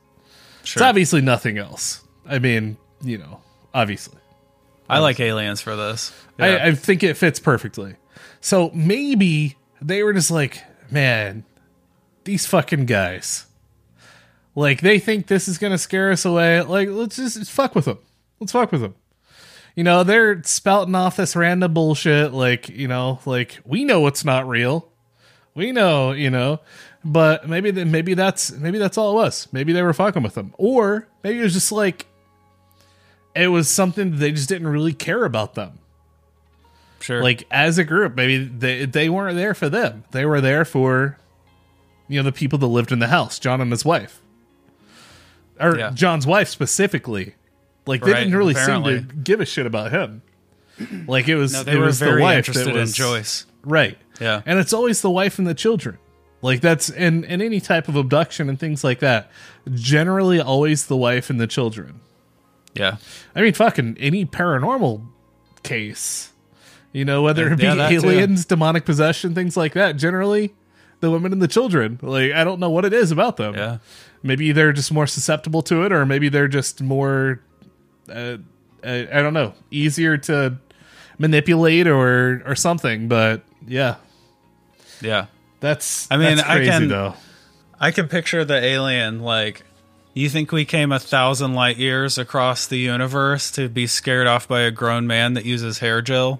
[0.64, 0.82] Sure.
[0.82, 3.42] it's obviously nothing else i mean you know
[3.74, 4.20] obviously
[4.90, 6.12] I like aliens for this.
[6.40, 6.66] I, Yeah.
[6.68, 7.96] I think it fits perfectly.
[8.42, 11.46] So maybe they were just like, man,
[12.26, 13.46] these fucking guys.
[14.56, 16.62] Like they think this is gonna scare us away.
[16.62, 17.98] Like let's just, just fuck with them.
[18.40, 18.96] Let's fuck with them.
[19.76, 22.34] You know they're spouting off this random bullshit.
[22.34, 24.92] Like you know, like we know it's not real.
[25.56, 26.60] We know, you know,
[27.04, 29.48] but maybe th- maybe that's maybe that's all it was.
[29.52, 32.06] Maybe they were fucking with them, or maybe it was just like
[33.36, 35.80] it was something they just didn't really care about them
[37.00, 37.22] sure.
[37.24, 41.18] like as a group maybe they they weren't there for them they were there for
[42.08, 44.22] you know the people that lived in the house john and his wife
[45.60, 45.92] or Yeah.
[45.92, 47.36] john's wife specifically
[47.86, 48.98] like they Right, didn't really apparently.
[49.00, 50.22] seem to give a shit about him
[51.08, 52.96] like it was no, they it were was very the wife interested that was in
[52.96, 53.46] Joyce.
[53.64, 54.42] right Yeah.
[54.46, 55.98] and it's always the wife and the children
[56.42, 59.32] Like that's in in any type of abduction and things like that.
[59.74, 62.02] Generally, always the wife and the children.
[62.76, 62.98] Yeah.
[63.36, 65.06] I mean, fucking any paranormal
[65.64, 66.32] case,
[66.92, 67.96] you know, whether it be Yeah, that too.
[67.98, 69.98] aliens, demonic possession, things like that.
[69.98, 70.54] Generally,
[71.00, 72.00] the women and the children.
[72.02, 73.56] Like I don't know what it is about them.
[73.56, 73.78] Yeah.
[74.24, 77.42] Maybe they're just more susceptible to it, or maybe they're just more.
[78.10, 78.38] Uh,
[78.84, 80.58] uh, I don't know, easier to
[81.18, 83.08] manipulate or or something.
[83.08, 83.96] But yeah,
[85.02, 85.26] Yeah.
[85.60, 86.08] that's.
[86.12, 87.14] I mean, that's I crazy can- though.
[87.80, 89.64] I can picture the alien like
[90.14, 94.48] you think we came a thousand light years across the universe to be scared off
[94.48, 96.40] by a grown man that uses hair gel?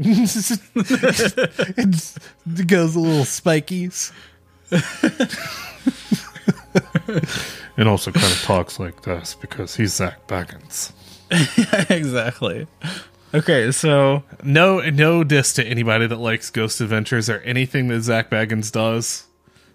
[0.00, 0.26] it
[2.66, 4.12] goes a little spikies.
[7.76, 10.92] it also kind of talks like this because he's Zak Bagans.
[11.90, 12.66] exactly.
[13.34, 18.30] Okay, so No, no diss to anybody that likes Ghost Adventures or anything that Zak
[18.30, 19.26] Bagans does.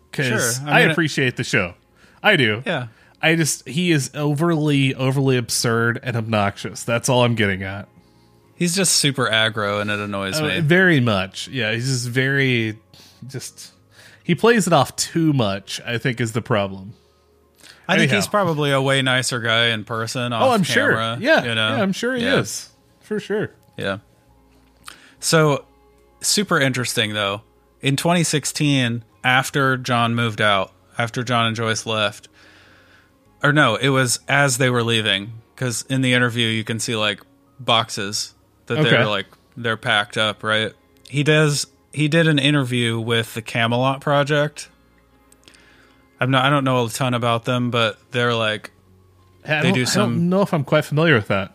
[0.09, 1.73] Because Sure, I, I appreciate the show.
[2.21, 2.63] I do.
[2.65, 2.87] yeah.
[3.23, 6.83] I just he is overly, overly absurd and obnoxious.
[6.83, 7.87] That's all I'm getting at.
[8.55, 10.59] He's just super aggro and it annoys Uh, me.
[10.59, 11.47] very much.
[11.47, 12.77] Yeah, he's just very
[13.25, 13.71] just
[14.23, 16.93] he plays it off too much, I think is the problem.
[17.87, 20.31] I think he's probably a way nicer guy in person.
[20.33, 21.23] Off Oh, I'm camera, sure.
[21.23, 21.75] Yeah, you know?
[21.75, 22.39] yeah, I'm sure he Yeah.
[22.39, 22.69] is.
[23.01, 23.51] For sure.
[23.77, 23.97] Yeah.
[25.19, 25.65] So,
[26.21, 27.41] super interesting though.
[27.81, 32.29] In 2016, after John moved out, after John and Joyce left,
[33.43, 36.95] or no, it was as they were leaving, because in the interview you can see
[36.95, 37.21] like
[37.59, 38.33] boxes
[38.67, 38.89] that Okay.
[38.89, 39.27] they're like
[39.57, 40.73] they're packed up, right?
[41.09, 41.67] He does.
[41.91, 44.69] He did an interview with the Camelot Project.
[46.19, 46.45] I'm not.
[46.45, 48.71] I don't know a ton about them, but they're like
[49.45, 51.53] I They don't, do I some- don't know if I'm quite familiar with that.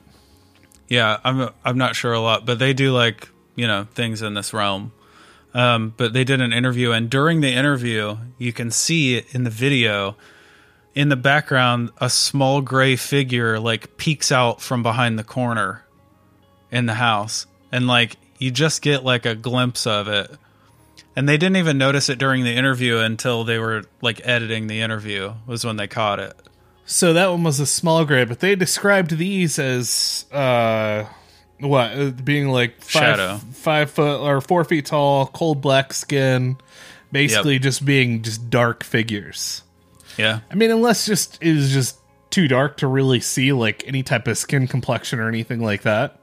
[0.88, 4.34] Yeah, I'm I'm not sure a lot, but they do like you know things in
[4.34, 4.92] this realm.
[5.54, 9.50] Um, but they did an interview, and during the interview, you can see in the
[9.50, 10.14] video,
[10.98, 15.84] in the background, a small gray figure like peeks out from behind the corner
[16.72, 20.28] in the house, and like you just get like a glimpse of it.
[21.14, 24.80] And they didn't even notice it during the interview until they were like editing the
[24.80, 26.34] interview was when they caught it.
[26.84, 31.04] So that one was a small gray, but they described these as uh
[31.60, 33.36] what uh, being like five, Shadow.
[33.52, 36.56] five foot or four feet tall, cold black skin,
[37.12, 39.62] basically just being just dark figures.
[40.18, 41.98] Yeah, I mean, unless just it was just
[42.30, 46.20] too dark to really see like any type of skin complexion or anything like that.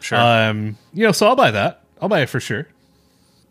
[0.00, 0.18] sure.
[0.18, 1.82] Um, you know, so I'll buy that.
[2.00, 2.68] I'll buy it for sure.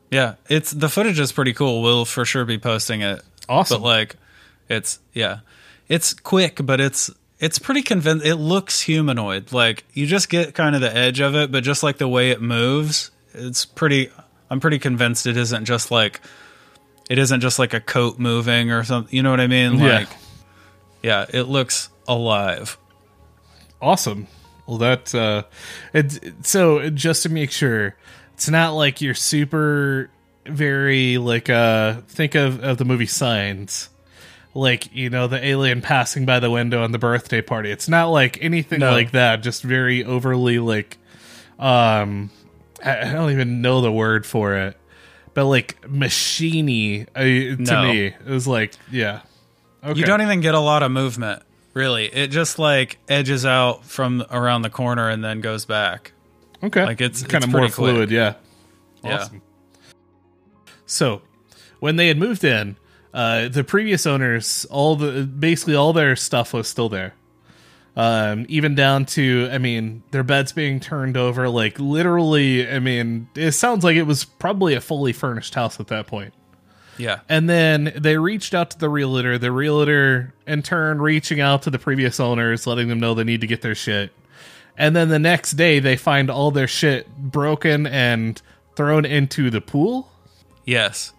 [0.09, 1.81] Yeah, it's the footage is pretty cool.
[1.81, 3.21] We'll for sure be posting it.
[3.49, 3.81] Awesome.
[3.81, 4.15] But like
[4.69, 5.39] it's yeah.
[5.89, 8.29] It's quick, but it's it's pretty convincing.
[8.29, 9.51] It looks humanoid.
[9.51, 12.31] Like you just get kind of the edge of it, but just like the way
[12.31, 14.09] it moves, it's pretty
[14.49, 16.21] I'm pretty convinced it isn't just like
[17.09, 19.15] it isn't just like a coat moving or something.
[19.15, 19.77] You know what I mean?
[19.79, 19.99] Yeah.
[19.99, 20.09] Like
[21.01, 22.77] yeah, it looks alive.
[23.81, 24.27] Awesome.
[24.65, 25.43] Well, that uh,
[25.93, 27.95] it, so just to make sure,
[28.35, 30.09] it's not like you're super
[30.45, 33.89] very like uh think of of the movie Signs,
[34.53, 37.71] like you know the alien passing by the window on the birthday party.
[37.71, 38.91] It's not like anything No.
[38.91, 39.43] like that.
[39.43, 40.97] Just very overly like,
[41.59, 42.29] um,
[42.81, 44.77] I, I don't even know the word for it,
[45.33, 47.83] but like machiney uh, to No.
[47.91, 49.21] me it was like yeah.
[49.83, 49.99] Okay.
[49.99, 51.43] You don't even get a lot of movement,
[51.73, 52.05] really.
[52.05, 56.13] It just like edges out from around the corner and then goes back.
[56.63, 56.85] Okay.
[56.85, 57.73] Like, it's- kind of more quick.
[57.73, 58.35] fluid, yeah.
[59.03, 59.27] Yeah.
[60.85, 61.21] So,
[61.79, 62.77] when they had moved in,
[63.13, 67.13] uh, the previous owners, all the basically all their stuff was still there.
[67.95, 71.47] Um, even down to, I mean, their beds being turned over.
[71.47, 75.87] Like literally, I mean, it sounds like it was probably a fully furnished house at
[75.87, 76.33] that point.
[76.97, 77.19] Yeah.
[77.29, 79.37] And then they reached out to the realtor.
[79.37, 83.41] The realtor, in turn, reaching out to the previous owners, letting them know they need
[83.41, 84.11] to get their shit.
[84.77, 88.41] And then the next day, they find all their shit broken and
[88.75, 90.11] thrown into the pool.
[90.65, 91.13] Yes.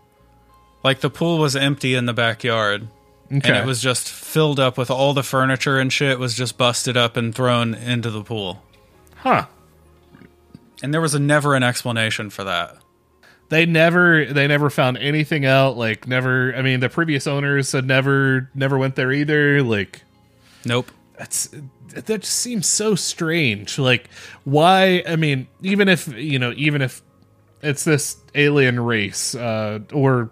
[0.83, 2.89] Like the pool was empty in the backyard.
[3.35, 3.49] Okay.
[3.49, 6.97] And it was just filled up with all the furniture and shit was just busted
[6.97, 8.63] up and thrown into the pool.
[9.17, 9.47] huh.
[10.83, 12.77] And there was a, never an explanation for that.
[13.49, 15.77] They never, they never found anything out.
[15.77, 16.55] Like never.
[16.55, 19.63] I mean, the previous owners had never, never went there either.
[19.63, 20.03] Like
[20.65, 20.91] Nope.
[21.19, 21.49] that's
[21.95, 24.09] that just seems so strange like
[24.43, 27.03] why i mean even if you know even if
[27.63, 30.31] it's this alien race uh or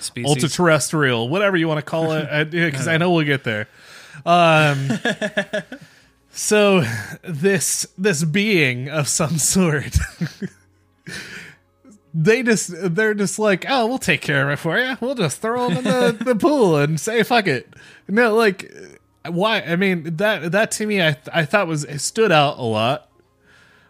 [0.00, 0.28] Species.
[0.30, 3.68] ultra terrestrial whatever you want to call it because I, know we'll get there
[4.24, 4.88] um
[6.30, 6.84] so
[7.22, 9.96] this this being of some sort
[12.14, 14.96] they just they're just like, oh, we'll take care of it for you.
[15.00, 17.72] We'll just throw them in the, the pool and say fuck it.
[18.08, 18.72] No, like
[19.26, 19.60] why?
[19.60, 23.08] I mean that that to me I I thought was it stood out a lot.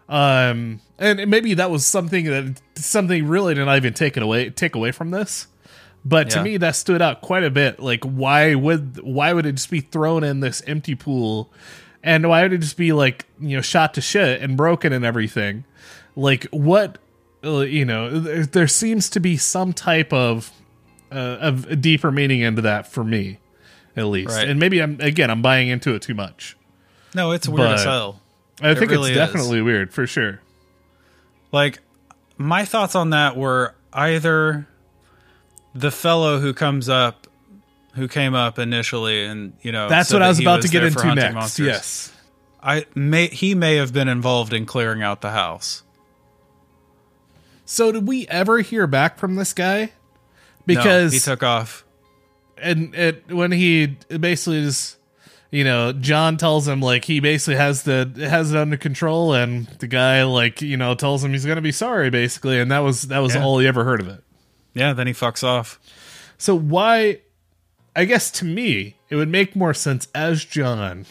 [0.07, 4.49] Um, and maybe that was something that something really did not even take it away
[4.49, 5.47] take away from this.
[6.05, 7.79] But to me, that stood out quite a bit.
[7.79, 11.51] Like, why would why would it just be thrown in this empty pool,
[12.03, 15.03] and why would it just be like you know shot to shit and broken and
[15.03, 15.65] everything?
[16.15, 16.97] Like, what
[17.43, 18.19] uh, you know?
[18.19, 20.51] There, there seems to be some type of
[21.11, 23.39] uh, of a deeper meaning into that for me,
[23.95, 24.35] at least.
[24.35, 24.47] Right.
[24.47, 26.57] And maybe I'm again I'm buying into it too much.
[27.13, 28.21] No, it's weird as hell.
[28.61, 29.27] I think really it's is.
[29.27, 30.41] definitely weird for sure.
[31.51, 31.79] Like,
[32.37, 34.67] my thoughts on that were either
[35.75, 37.27] the fellow who comes up,
[37.95, 41.13] who came up initially, and you know, That's what I was about to get into
[41.15, 41.33] next.
[41.35, 41.65] monsters.
[41.67, 42.13] Yes.
[42.61, 45.83] I may he may have been involved in clearing out the house.
[47.65, 49.81] So did we ever hear back from this guy?
[49.85, 49.91] No,
[50.65, 51.85] Because he took off.
[52.57, 53.87] and it when he
[54.19, 54.97] basically is
[55.51, 59.65] you know john tells him like he basically has the has it under control and
[59.79, 63.03] the guy like you know tells him he's gonna be sorry basically and that was
[63.03, 63.43] that was Yeah.
[63.43, 64.21] all he ever heard of it
[64.73, 65.79] Yeah, then he fucks off.
[66.37, 67.19] so why
[67.95, 71.05] i guess to me it would make more sense as john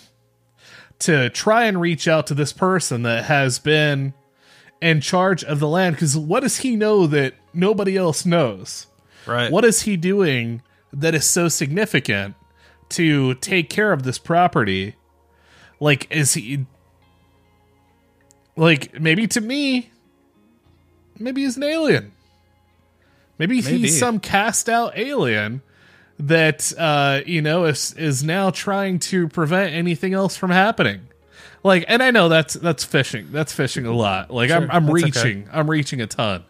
[1.01, 4.15] to try and reach out to this person that has been
[4.81, 8.87] in charge of the land because what does he know that nobody else knows
[9.27, 9.51] Right.
[9.53, 12.35] what is he doing that is so significant
[12.91, 14.95] to take care of this property?
[15.81, 16.65] Like, is he
[18.57, 19.91] like maybe to me?
[21.19, 22.13] Maybe he's an alien.
[23.39, 23.79] Maybe, Maybe.
[23.79, 25.63] he's some cast out alien
[26.19, 31.03] that uh, you know is is now trying to prevent anything else from happening.
[31.63, 33.29] Like, and I know that's that's fishing.
[33.31, 34.31] That's fishing a lot.
[34.31, 35.05] Like, I'm I'm that's okay.
[35.05, 35.49] reaching.
[35.53, 36.45] I'm reaching a ton.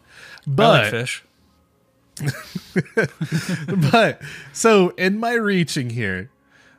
[0.47, 1.25] But like fish.
[3.93, 4.21] but
[4.53, 6.31] so in my reaching here,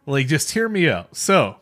[0.05, 1.15] like just hear me out.
[1.15, 1.57] So,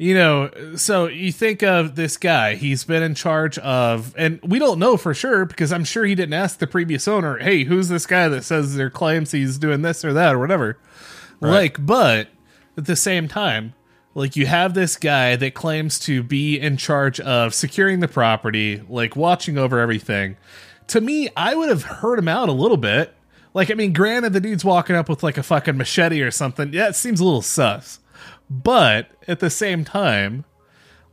[0.00, 4.58] you know, so you think of this guy, he's been in charge of and we
[4.58, 7.90] don't know for sure because I'm sure he didn't ask the previous owner, "Hey, who's
[7.90, 10.78] this guy that says their claims he's doing this or that or whatever?"
[11.42, 12.28] Like, but
[12.78, 13.74] at the same time,
[14.14, 18.82] like you have this guy that claims to be in charge of securing the property,
[18.88, 20.38] like watching over everything.
[20.86, 23.14] To me, I would have heard him out a little bit.
[23.52, 26.72] Like, I mean, granted, the dude's walking up with like a fucking machete or something.
[26.72, 27.98] Yeah, it seems a little sus.
[28.50, 30.44] But at the same time,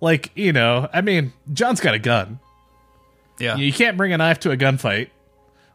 [0.01, 2.39] like, you know, I mean, John's got a gun.
[3.39, 3.55] Yeah.
[3.55, 5.09] You can't bring a knife to a gunfight.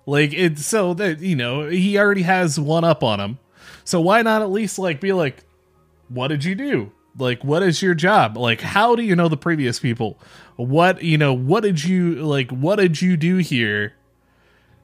[0.06, 3.38] Like it's so that you know he already has one up on him.
[3.84, 5.44] So why not at least like be like,
[6.08, 6.92] what did you do?
[7.18, 8.36] Like, what is your job?
[8.36, 10.18] Like, how do you know the previous people?
[10.56, 11.32] What you know?
[11.34, 12.50] What did you like?
[12.50, 13.94] What did you do here?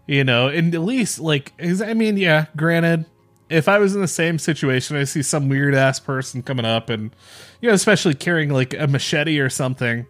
[0.07, 2.47] You know, and at least like, is I mean, yeah.
[2.57, 3.07] Granted,
[3.51, 6.91] if I was in the same situation, I see some weird ass person coming up,
[6.91, 7.15] and
[7.61, 10.07] you know, especially carrying like a machete or something,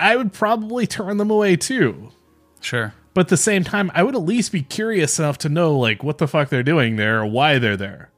[0.00, 2.10] I would probably turn them away too.
[2.60, 2.94] Sure.
[3.14, 6.02] But at the same time, I would at least be curious enough to know like
[6.02, 8.10] what the fuck they're doing there or why they're there.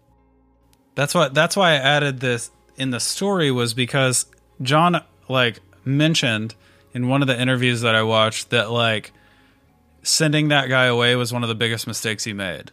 [0.94, 4.26] That's what that's why I added this in the story was because
[4.62, 6.54] John like mentioned
[6.92, 9.12] in one of the interviews that I watched that like
[10.02, 12.70] sending that guy away was one of the biggest mistakes he made.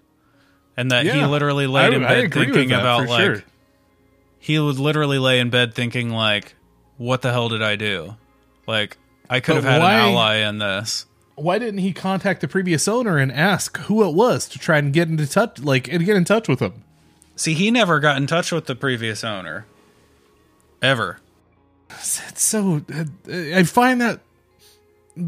[0.81, 3.43] And that he literally laid I- in bed thinking that, about like sure.
[4.39, 6.55] he would literally lay in bed thinking like
[6.97, 8.15] what the hell did I do?
[8.67, 8.97] Like
[9.29, 11.05] I could But have had why- an ally in this.
[11.35, 14.91] Why didn't he contact the previous owner and ask who it was to try and
[14.93, 16.83] get into touch like and get in touch with him?
[17.35, 19.65] See, he never got in touch with the previous owner.
[20.81, 21.19] Ever.
[21.89, 22.81] It's so
[23.31, 24.19] I find that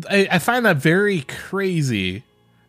[0.10, 2.24] I, I find that very crazy.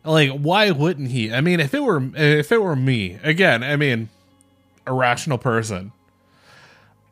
[0.05, 1.33] Like, why wouldn't he?
[1.33, 4.09] I mean, if it were if it were me, again, I mean,
[4.85, 5.91] a rational person,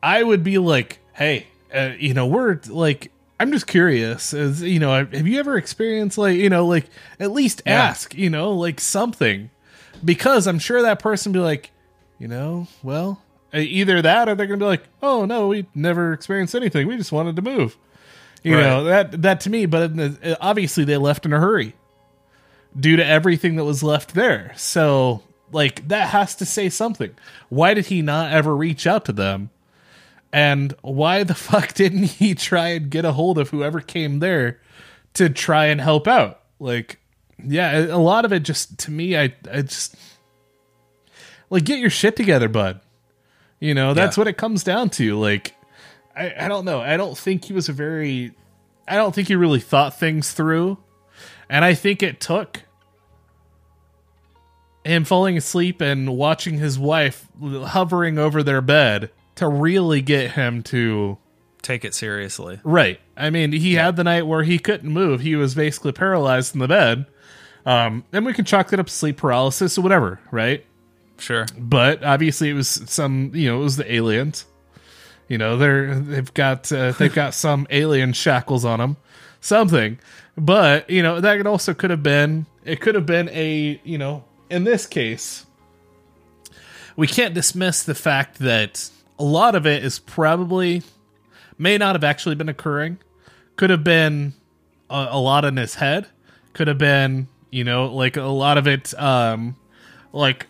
[0.02, 4.32] I would be like, hey, uh, you know, we're like, I'm just curious.
[4.34, 6.86] As you know, have you ever experienced like, you know, like
[7.18, 7.82] at least Yeah.
[7.88, 9.50] ask, you know, like something,
[10.04, 11.70] because I'm sure that person be like,
[12.18, 13.20] you know, well,
[13.52, 16.86] uh, either that or they're gonna be like, oh no, we never experienced anything.
[16.86, 17.76] We just wanted to move.
[18.44, 18.62] You Right.
[18.62, 19.90] know that that to me, but
[20.40, 21.74] obviously they left in a hurry
[22.78, 24.52] due to everything that was left there.
[24.56, 25.22] So
[25.52, 27.14] like that has to say something.
[27.48, 29.50] Why did he not ever reach out to them?
[30.32, 34.60] And why the fuck didn't he try and get a hold of whoever came there
[35.14, 36.40] to try and help out?
[36.58, 36.98] Like,
[37.44, 39.94] yeah, a lot of it just to me, I, I just
[41.50, 42.80] like get your shit together, bud.
[43.60, 44.22] You know, that's Yeah.
[44.22, 45.18] what it comes down to.
[45.18, 45.54] Like,
[46.16, 46.80] I, I don't know.
[46.80, 48.32] I don't think he was a very,
[48.88, 50.78] I don't think he really thought things through.
[51.54, 52.62] And I think it took
[54.84, 60.64] him falling asleep and watching his wife hovering over their bed to really get him
[60.64, 61.16] to
[61.62, 62.58] Take it seriously.
[62.64, 62.98] right.
[63.16, 66.58] I mean, he had the night where he couldn't move; he was basically paralyzed in
[66.58, 67.06] the bed.
[67.64, 70.66] Um, and we can chalk that up to sleep paralysis or whatever, right?
[71.18, 71.46] Sure.
[71.56, 74.44] But obviously, it was some you know it was the aliens.
[75.28, 78.96] You know they're they've got uh, they've got some alien shackles on them,
[79.44, 79.98] something.
[80.36, 83.98] But you know that could also could have been it could have been a you
[83.98, 85.46] know in this case
[86.96, 90.82] we can't dismiss the fact that a lot of it is probably
[91.58, 92.98] may not have actually been occurring.
[93.56, 94.34] Could have been
[94.90, 96.06] a, a lot in his head.
[96.52, 99.54] Could have been you know like a lot of it um
[100.12, 100.48] like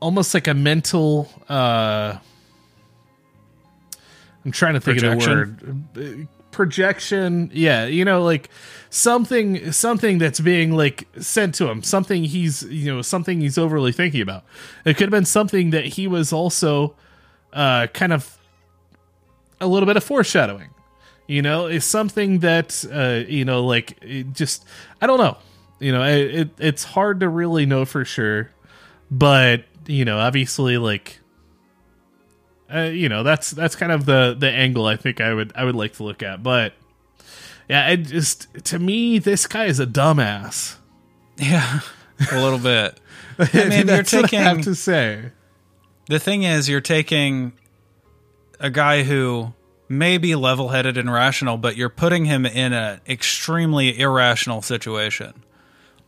[0.00, 2.16] almost like a mental uh
[4.42, 7.50] i'm trying to think of the word projection.
[7.52, 8.50] Yeah you know like
[8.90, 13.92] something something that's being like sent to him something he's you know something he's overly
[13.92, 14.44] thinking about.
[14.84, 16.94] It could have been something that he was also
[17.52, 18.36] uh kind of
[19.60, 20.70] a little bit of foreshadowing.
[21.26, 24.64] You know is something that uh you know like just
[25.00, 25.36] i don't know.
[25.78, 28.50] You know it, it it's hard to really know for sure.
[29.10, 31.19] But you know obviously like
[32.74, 35.64] uh, you know that's that's kind of the the angle i think i would i
[35.64, 36.72] would like to look at but
[37.68, 40.76] yeah it just to me this guy is a dumbass
[41.38, 41.80] Yeah.
[42.32, 43.00] A little bit.
[43.38, 45.30] I mean, you're That's what I have taking to say
[46.06, 47.52] the thing is you're taking
[48.58, 49.54] a guy who
[49.88, 55.32] may be level-headed and rational, but you're putting him in an extremely irrational situation.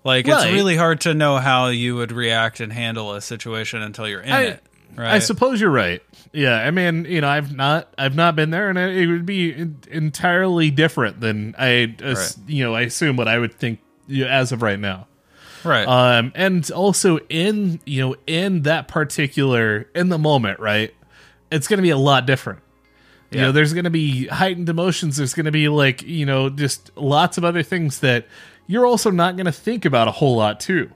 [0.04, 4.06] Like it's really hard to know how you would react and handle a situation until
[4.08, 4.62] you're in I- it.
[4.96, 5.14] Right.
[5.14, 6.02] I suppose you're right.
[6.32, 9.24] Yeah, I mean, you know, I've not, I've not been there, and it it would
[9.26, 12.36] be en- entirely different than I, Right.
[12.46, 15.06] you know, I assume what I would think you know, as of right now.
[15.64, 15.86] right.
[15.86, 20.92] Um, and also in, you know, in that particular, in the moment, right?
[21.50, 22.60] It's going to be a lot different.
[23.30, 23.46] You Yeah.
[23.46, 25.16] know, there's going to be heightened emotions.
[25.16, 28.26] There's going to be like, you know, just lots of other things that
[28.66, 30.90] you're also not going to think about a whole lot too.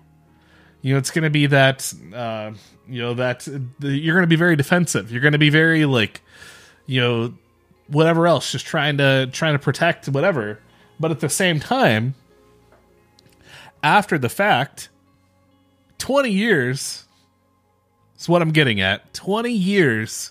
[0.86, 2.52] You know, it's going to be that, uh,
[2.88, 3.40] you know, that
[3.80, 5.10] the, you're going to be very defensive.
[5.10, 6.22] You're going to be very like,
[6.86, 7.34] you know,
[7.88, 10.60] whatever else, just trying to trying to protect whatever.
[11.00, 12.14] But at the same time,
[13.82, 14.88] after the fact,
[15.98, 17.04] 20 years
[18.16, 19.12] is what I'm getting at.
[19.12, 20.30] 20 years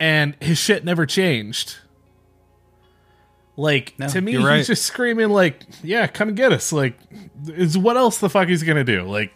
[0.00, 1.76] and his shit never changed.
[3.56, 4.64] Like No, to me, you're he's right.
[4.66, 6.98] just screaming like, "Yeah, come and get us!" Like,
[7.46, 9.02] is what else the fuck he's gonna do?
[9.02, 9.32] Like,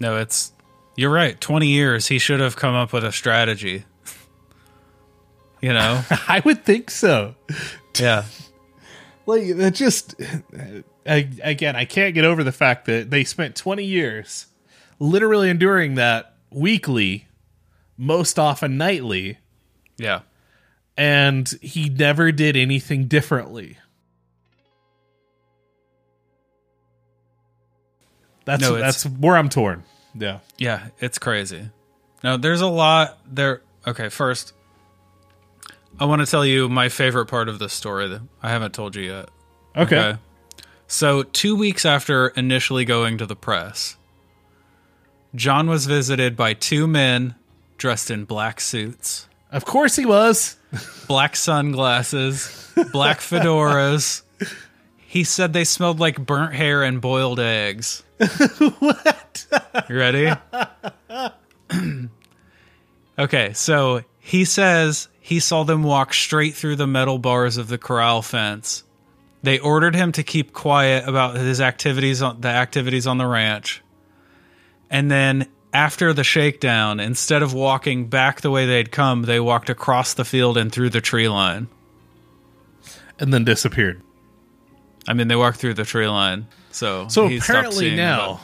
[0.00, 0.52] no, it's
[0.96, 1.40] you're right.
[1.40, 3.84] 20 years he should have come up with a strategy.
[5.62, 6.02] you know?
[6.28, 7.34] I would think so.
[7.98, 8.24] yeah.
[9.24, 10.16] Like that just
[11.06, 14.46] I, again, I can't get over the fact that they spent 20 years
[14.98, 17.28] literally enduring that weekly,
[17.96, 19.38] most often nightly,
[19.96, 20.22] Yeah.
[20.96, 23.78] And he never did anything differently.
[28.44, 29.84] That's No, that's where I'm torn.
[30.14, 30.40] Yeah.
[30.58, 31.70] Yeah, it's crazy.
[32.24, 33.62] Now, there's a lot there.
[33.86, 34.52] Okay, first,
[35.98, 38.96] I want to tell you my favorite part of this story that I haven't told
[38.96, 39.28] you yet.
[39.76, 40.16] Okay.
[40.86, 43.96] So, two weeks after initially going to the press,
[45.34, 47.34] John was visited by two men
[47.78, 50.56] dressed in black suits, Of course he was.
[51.06, 54.22] black sunglasses, black fedoras.
[54.96, 58.02] He said they smelled like burnt hair and boiled eggs.
[58.78, 59.46] what?
[59.88, 60.32] You ready?
[63.18, 67.78] okay, so he says he saw them walk straight through the metal bars of the
[67.78, 68.84] corral fence.
[69.42, 73.82] They ordered him to keep quiet about his activities on the activities on the ranch.
[74.88, 79.70] And then after the shakedown, instead of walking back the way they'd come, they walked
[79.70, 81.68] across the field and through the tree line.
[83.18, 84.02] and then disappeared.
[85.06, 86.46] I mean, they walked through the tree line.
[86.70, 88.40] So So apparently now,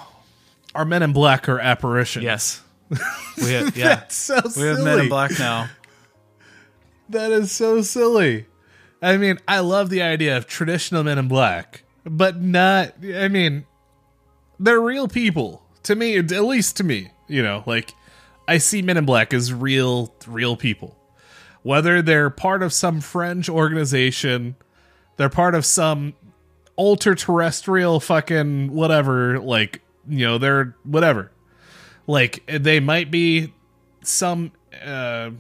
[0.74, 2.22] our men in black are apparitions.
[2.24, 2.62] yes,
[3.36, 4.68] we have, yeah, That's so we silly.
[4.68, 5.68] have men in black now.
[7.10, 8.46] That is so silly.
[9.00, 12.94] I mean, I love the idea of traditional men in black, but not.
[13.14, 13.64] I mean,
[14.60, 16.16] they're real people to me.
[16.18, 17.94] At least to me, you know, like
[18.48, 20.96] I see men in black as real, real people.
[21.62, 24.56] Whether they're part of some fringe organization,
[25.16, 26.14] they're part of some
[26.78, 29.38] ultra terrestrial fucking whatever.
[29.38, 31.30] Like you know, they're whatever.
[32.06, 33.52] Like they might be
[34.02, 34.52] some.
[34.84, 35.30] uh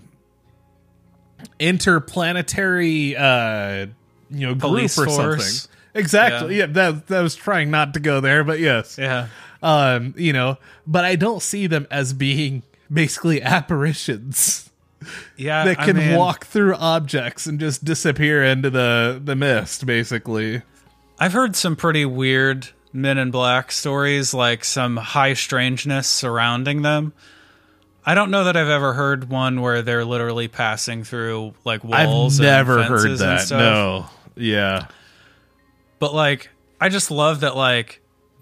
[1.60, 3.86] interplanetary uh
[4.30, 5.60] you know Police group or force.
[5.62, 6.56] something exactly.
[6.56, 6.66] Yeah.
[6.66, 8.98] Yeah, that that was trying not to go there, but yes.
[8.98, 9.28] Yeah.
[9.62, 10.56] Um, you know,
[10.86, 14.70] but I don't see them as being basically apparitions
[15.36, 15.64] Yeah.
[15.64, 20.62] that I can mean, walk through objects and just disappear into the the mist, basically.
[21.18, 27.12] I've heard some pretty weird Men in Black stories, like some high strangeness surrounding them.
[28.06, 32.40] I don't know that I've ever heard one where they're literally passing through like walls.
[32.40, 33.50] I've never heard that.
[33.50, 34.06] No.
[34.36, 34.86] Yeah.
[35.98, 36.48] But like,
[36.80, 38.00] I just love that like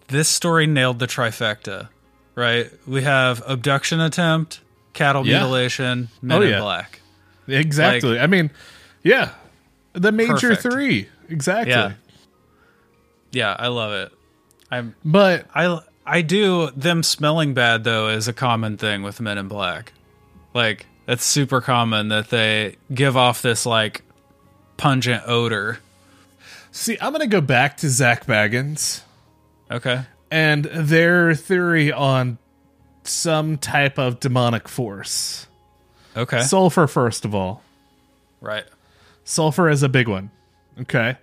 [0.08, 1.88] this story nailed the trifecta.
[2.34, 2.70] Right?
[2.86, 4.60] We have abduction attempt,
[4.92, 5.38] cattle Yeah.
[5.38, 6.60] mutilation, oh, Men Oh, in yeah.
[6.60, 7.00] Black.
[7.48, 8.18] Exactly.
[8.20, 8.50] I mean,
[9.02, 9.30] yeah.
[9.94, 10.62] The major Perfect.
[10.62, 11.08] 3.
[11.30, 11.72] Exactly.
[11.72, 11.92] Yeah.
[13.32, 14.12] Yeah, I love it.
[14.70, 19.38] I'm But I I do them smelling bad though is a common thing with Men
[19.38, 19.92] in Black.
[20.54, 24.02] Like it's super common that they give off this like
[24.76, 25.78] pungent odor.
[26.72, 29.00] see, I'm going to go back to Zak Bagans
[29.70, 30.02] Okay.
[30.30, 32.38] and their theory on
[33.04, 35.46] some type of demonic force.
[36.16, 36.40] Okay.
[36.42, 37.62] Sulfur, first of all.
[38.40, 38.64] right.
[39.24, 40.30] Sulfur is a big one.
[40.82, 41.16] Okay.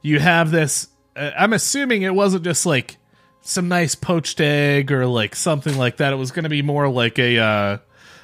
[0.00, 0.88] You have this.
[1.14, 2.96] Uh, I'm assuming it wasn't just like
[3.42, 6.12] some nice poached egg or like something like that.
[6.12, 7.78] It was going to be more like a, uh,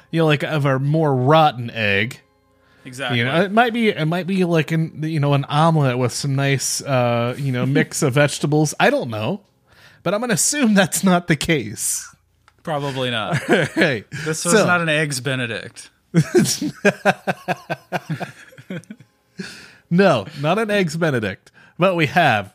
[0.09, 2.21] you know, like of a more rotten egg.
[2.85, 3.19] Exactly.
[3.19, 6.11] You know, it might be it might be like an you know an omelet with
[6.13, 8.73] some nice uh you know mix of vegetables.
[8.79, 9.41] I don't know,
[10.03, 12.05] but I'm going to assume that's not the case.
[12.63, 13.37] Probably not.
[13.43, 15.89] hey, This was So- not an eggs Benedict.
[19.91, 21.51] No, not an eggs Benedict.
[21.79, 22.53] But we have,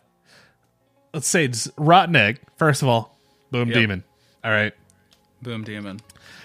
[1.12, 2.38] let's say, it's rotten egg.
[2.56, 3.18] First of all,
[3.50, 3.74] boom, Yep.
[3.74, 4.04] demon.
[4.44, 4.72] All right.
[5.42, 6.00] Boom demon.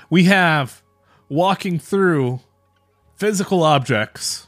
[0.10, 0.82] We have
[1.28, 2.40] walking through
[3.18, 4.48] physical objects,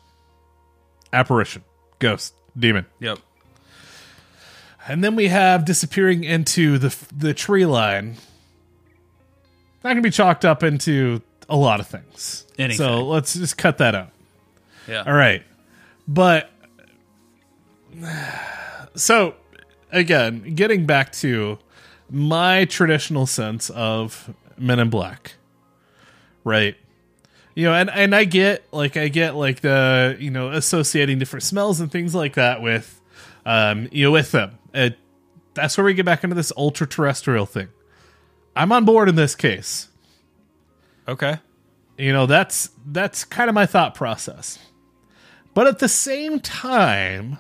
[1.13, 1.63] apparition,
[1.99, 2.87] ghost, demon.
[2.99, 3.19] Yep.
[4.87, 8.15] And then we have disappearing into the the tree line.
[9.81, 12.45] That can be chalked up into a lot of things.
[12.57, 12.77] Anything.
[12.77, 14.11] So let's just cut that out.
[14.87, 15.03] Yeah.
[15.05, 15.43] All right.
[16.07, 16.49] But
[18.95, 19.35] so
[19.91, 21.59] again, getting back to
[22.09, 25.35] my traditional sense of Men in Black.
[26.43, 26.75] Right?
[27.53, 31.43] You know, and and I get like I get like the, you know, associating different
[31.43, 32.99] smells and things like that with
[33.45, 34.57] um, you know, with them.
[34.73, 34.97] It,
[35.53, 37.69] that's where we get back into this ultra terrestrial thing.
[38.55, 39.89] I'm on board in this case.
[41.07, 41.39] Okay.
[41.97, 44.59] You know, that's that's kind of my thought process.
[45.53, 47.37] But at the same time,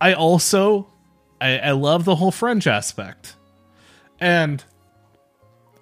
[0.00, 0.86] I also
[1.40, 3.34] I, I love the whole fringe aspect.
[4.20, 4.64] And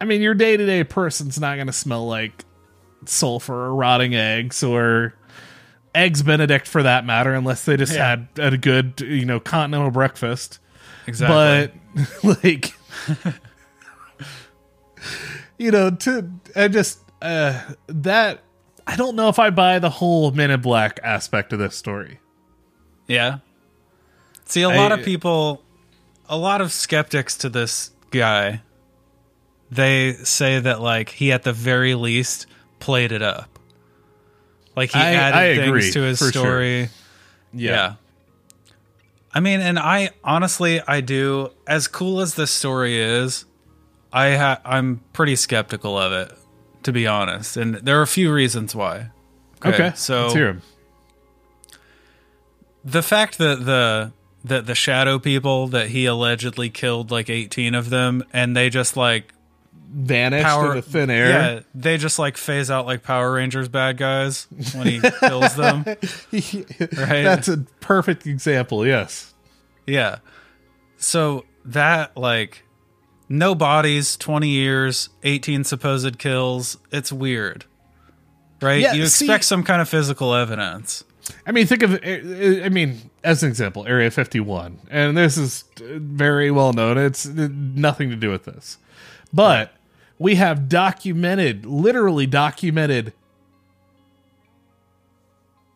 [0.00, 2.44] I mean your day to day person's not gonna smell like
[3.04, 5.14] sulfur or rotting eggs or
[5.94, 8.08] eggs Benedict for that matter, unless they just Yeah.
[8.08, 10.58] had a good, you know, continental breakfast
[11.06, 11.80] Exactly.
[12.24, 12.72] but like
[15.58, 18.40] you know to i just uh that
[18.86, 22.18] i don't know if i buy the whole men in black aspect of this story
[23.06, 23.38] Yeah.
[24.44, 25.62] See, a lot I- of people,
[26.28, 28.60] a lot of skeptics to this guy,
[29.70, 32.46] they say that like he at the very least
[32.80, 33.51] played it up.
[34.76, 36.42] Like he I- added I things agree, to his for sure.
[36.42, 36.88] story.
[37.52, 37.94] Yeah.
[39.34, 41.50] I mean, and I honestly, I do.
[41.66, 43.44] As cool as this story is,
[44.12, 46.36] I ha- I'm pretty skeptical of it,
[46.82, 47.56] to be honest.
[47.56, 49.10] And there are a few reasons why.
[49.64, 50.62] okay, so let's hear 'em.
[52.84, 54.12] the fact that the
[54.44, 58.96] that the shadow people that he allegedly killed like 18 of them and they just
[58.96, 59.32] like
[59.92, 61.28] vanished power into thin air.
[61.28, 65.84] Yeah they just like phase out like power rangers bad guys when he kills them.
[66.32, 67.22] Right?
[67.22, 69.34] that's a perfect example yes.
[69.86, 70.18] Yeah.
[70.96, 72.64] So that like
[73.28, 76.78] no bodies 20 years 18 supposed kills.
[76.90, 77.64] It's weird.
[78.60, 78.80] Right?
[78.80, 81.04] Yeah, you see- expect some kind of physical evidence.
[81.46, 85.36] I mean, think of eh, eh, I mean, as an example, Area 51, and this
[85.38, 86.98] is very well known.
[86.98, 88.78] It's eh, nothing to do with this,
[89.32, 89.72] but
[90.22, 93.12] we have documented, literally documented,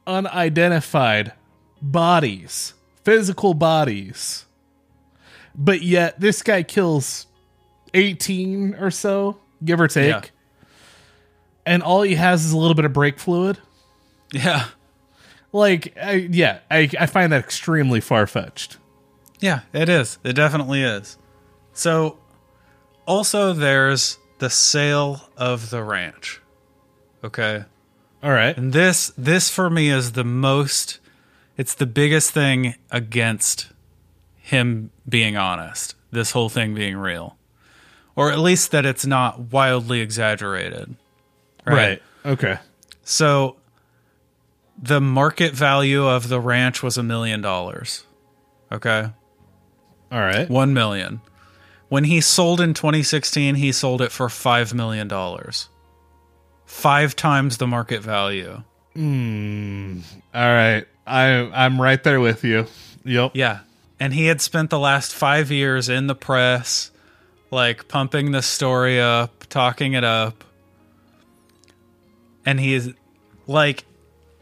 [0.06, 1.32] unidentified
[1.82, 2.74] bodies,
[3.04, 4.46] physical bodies,
[5.54, 7.26] but yet this guy kills
[7.94, 10.22] 18 or so, give or take, Yeah.
[11.64, 13.58] and all he has is a little bit of brake fluid
[14.32, 14.66] yeah
[15.52, 18.76] like I, yeah I, I find that extremely far-fetched
[19.40, 20.18] Yeah, it is.
[20.24, 21.16] It definitely is.
[21.72, 22.18] So,
[23.06, 26.40] also, there's the sale of the ranch.
[27.24, 27.64] Okay,
[28.22, 31.00] all right and this this for me is the most
[31.56, 33.68] It's the biggest thing against
[34.36, 35.94] him being honest.
[36.10, 37.36] This whole thing being real.
[38.14, 40.94] Or at least that it's not wildly exaggerated.
[41.66, 42.00] Right.
[42.24, 42.58] Okay.
[43.02, 43.56] So
[44.80, 48.04] the market value of the ranch was a million dollars.
[48.70, 49.10] Okay.
[50.12, 50.48] All right.
[50.48, 51.20] One million.
[51.88, 55.68] When he sold in 2016, he sold it for five million dollars.
[56.64, 58.62] Five times the market value.
[58.94, 60.00] Hmm.
[60.34, 60.84] All right.
[61.06, 62.66] I I'm right there with you.
[63.04, 63.32] Yep.
[63.34, 63.60] Yeah.
[64.00, 66.90] And he had spent the last five years in the press,
[67.50, 70.44] like pumping the story up, talking it up.
[72.44, 72.92] And he is
[73.46, 73.84] like,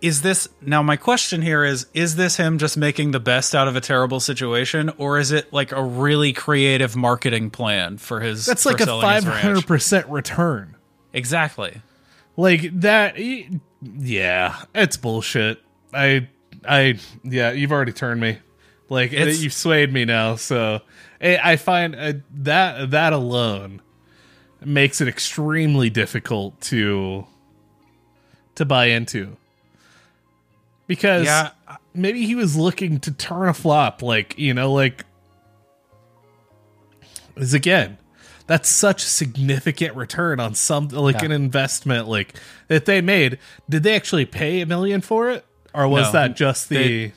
[0.04, 0.82] is this now?
[0.82, 4.20] My question here is Is this him just making the best out of a terrible
[4.20, 8.44] situation, or is it like a really creative marketing plan for his?
[8.44, 9.42] That's for like a selling his five ranch?
[9.42, 10.76] hundred percent return.
[11.14, 11.80] Exactly.
[12.36, 13.16] Like that.
[13.18, 15.62] Yeah, it's bullshit.
[15.94, 16.28] I
[16.68, 17.52] I yeah.
[17.52, 18.38] You've already turned me.
[18.90, 20.36] Like It's- you've swayed me now.
[20.36, 20.82] So
[21.18, 23.80] I I find uh, that that alone
[24.62, 27.26] makes it extremely difficult to
[28.56, 29.38] to buy into
[30.86, 31.50] because Yeah.
[31.94, 35.04] maybe he was looking to turn a flop like you know like
[37.36, 37.98] is again
[38.46, 41.26] that's such a significant return on some like Yeah.
[41.26, 42.34] an investment like
[42.68, 46.12] that they made did they actually pay a million for it or was No.
[46.12, 47.12] that just the They-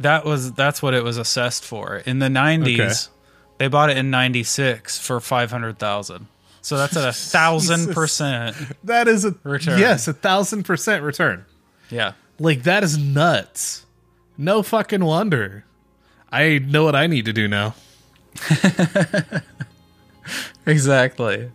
[0.00, 1.98] That was that's what it was assessed for.
[1.98, 3.10] In the nineties,
[3.58, 6.26] they bought it in ninety six for five hundred thousand.
[6.62, 8.56] So that's at a thousand percent.
[8.82, 9.78] that is a Return.
[9.78, 11.44] yes a thousand percent return
[11.90, 12.12] Yeah.
[12.38, 13.86] Like that is nuts
[14.36, 15.64] no fucking wonder
[16.32, 17.74] i know what i need to do now
[20.66, 21.50] Exactly.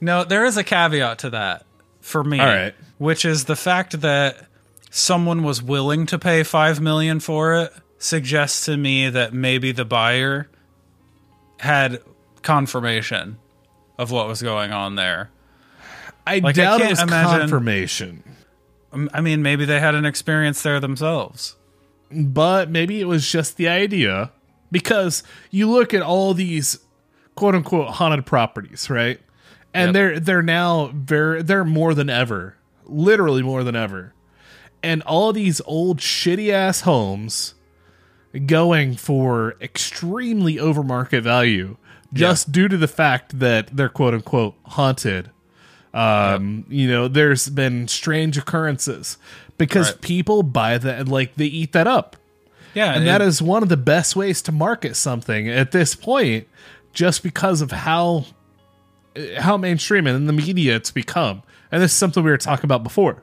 [0.00, 1.66] No, there is a caveat to that
[2.00, 2.40] for me.
[2.40, 2.74] All right.
[2.98, 4.46] Which is the fact that
[4.90, 9.84] someone was willing to pay 5 million for it suggests to me that maybe the
[9.84, 10.48] buyer
[11.60, 12.00] had
[12.42, 13.38] confirmation
[13.98, 15.30] of what was going on there.
[16.26, 18.24] i Like, I doubt it can't was imagine- confirmation
[19.12, 21.56] I mean, maybe they had an experience there themselves.
[22.10, 24.30] but maybe it was just the idea
[24.70, 26.78] because you look at all these
[27.34, 29.20] quote unquote haunted properties, right?
[29.72, 29.92] And Yep.
[29.94, 34.12] they're they're now very they're more than ever, literally more than ever.
[34.82, 37.54] And all these old shitty ass homes
[38.46, 41.76] going for extremely over market value
[42.12, 45.30] just due to the fact that they're quote unquote haunted.
[45.94, 49.16] Um, you know, there's been strange occurrences
[49.58, 50.00] because Right.
[50.00, 52.16] people buy that like they eat that up.
[52.74, 55.94] Yeah, And it- that is one of the best ways to market something at this
[55.94, 56.48] point
[56.92, 58.24] just because of how
[59.38, 61.42] how mainstream and in the media it's become.
[61.70, 63.22] And this is something we were talking about before.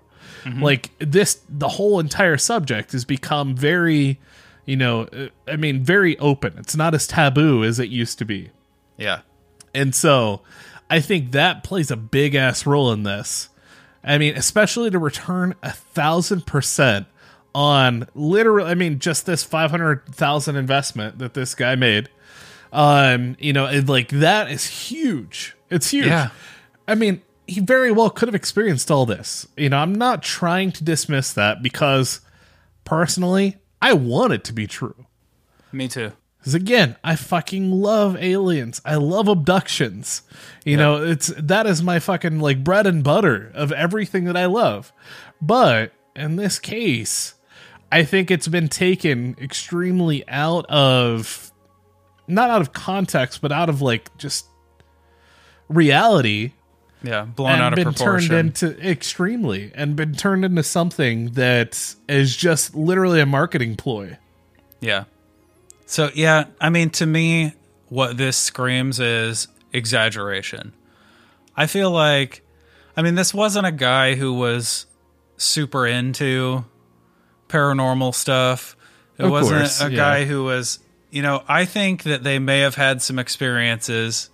[0.60, 4.20] Like this the whole entire subject has become very,
[4.66, 5.08] you know,
[5.48, 6.54] I mean very open.
[6.58, 8.50] It's not as taboo as it used to be.
[8.98, 9.20] yeah.
[9.74, 10.42] And so
[10.92, 13.48] I think that plays a big ass role in this.
[14.04, 17.08] I mean, especially to return a thousand percent
[17.56, 22.10] on literally, I mean, just this 500,000 investment that this guy made.
[22.74, 25.56] Um, you know, it, like that is huge.
[25.70, 26.08] It's huge.
[26.08, 26.30] Yeah.
[26.90, 29.48] I mean, he very well could have experienced all this.
[29.56, 32.20] You know, I'm not trying to dismiss that because
[32.84, 35.06] personally, I want it to be true.
[35.72, 36.12] Me too.
[36.42, 38.82] Because again, I fucking love aliens.
[38.84, 40.24] I love abductions.
[40.66, 44.48] You know, it's that is my fucking like bread and butter of everything that I
[44.48, 44.92] love.
[45.40, 47.36] But in this case,
[47.92, 51.52] I think it's been taken extremely out of
[52.28, 54.48] not out of context, but out of like just
[55.70, 56.54] reality
[57.04, 58.30] Yeah, blown and out of been proportion.
[58.30, 64.18] turned into extremely and been turned into something that is just literally a marketing ploy.
[64.80, 65.04] Yeah.
[65.92, 67.52] So yeah, I mean to me
[67.90, 70.72] what this screams is exaggeration.
[71.54, 72.44] I feel like
[72.96, 74.86] I mean this wasn't a guy who was
[75.36, 76.64] super into
[77.50, 78.78] paranormal stuff.
[79.18, 79.98] It Of wasn't course, a yeah.
[79.98, 80.80] guy who was,
[81.10, 84.30] you know, I think that they may have had some experiences.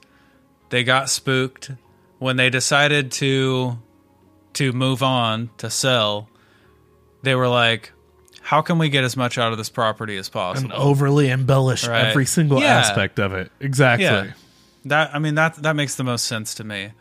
[0.70, 1.72] They got spooked
[2.20, 3.80] when they decided to
[4.54, 6.30] to move on to sell.
[7.24, 7.94] They were like,
[8.48, 10.72] how can we get as much out of this property as possible?
[10.72, 12.06] and overly embellish Right.
[12.06, 12.78] every single Yeah.
[12.78, 13.52] aspect of it.
[13.60, 14.06] Exactly.
[14.06, 14.32] Yeah.
[14.86, 16.92] That I mean that that makes the most sense to me.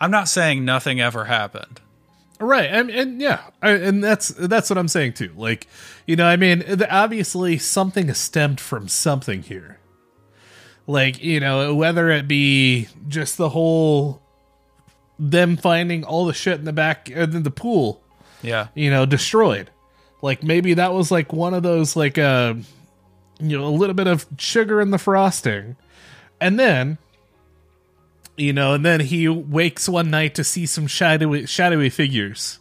[0.00, 1.80] I'm not saying nothing ever happened.
[2.40, 2.68] Right.
[2.68, 5.30] And, and yeah, and that's that's what I'm saying too.
[5.36, 5.68] Like,
[6.06, 9.78] you know, I mean, obviously something stemmed from something here.
[10.88, 14.20] Like, you know, whether it be just the whole
[15.18, 18.02] them finding all the shit in the back uh, in the pool,
[18.42, 18.66] Yeah.
[18.74, 19.70] you know, destroyed.
[20.24, 22.54] Like maybe that was like one of those like uh
[23.38, 25.76] you know, a little bit of sugar in the frosting.
[26.40, 26.96] And then
[28.34, 32.58] you know, and then he wakes one night to see some shadowy shadowy figures.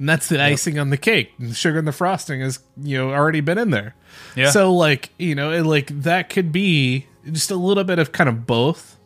[0.00, 1.30] And that's the icing on the cake.
[1.38, 3.94] And the sugar and the frosting has, you know, already been in there.
[4.34, 4.50] Yeah.
[4.50, 8.28] So like, you know, it, like that could be just a little bit of kind
[8.28, 8.98] of both.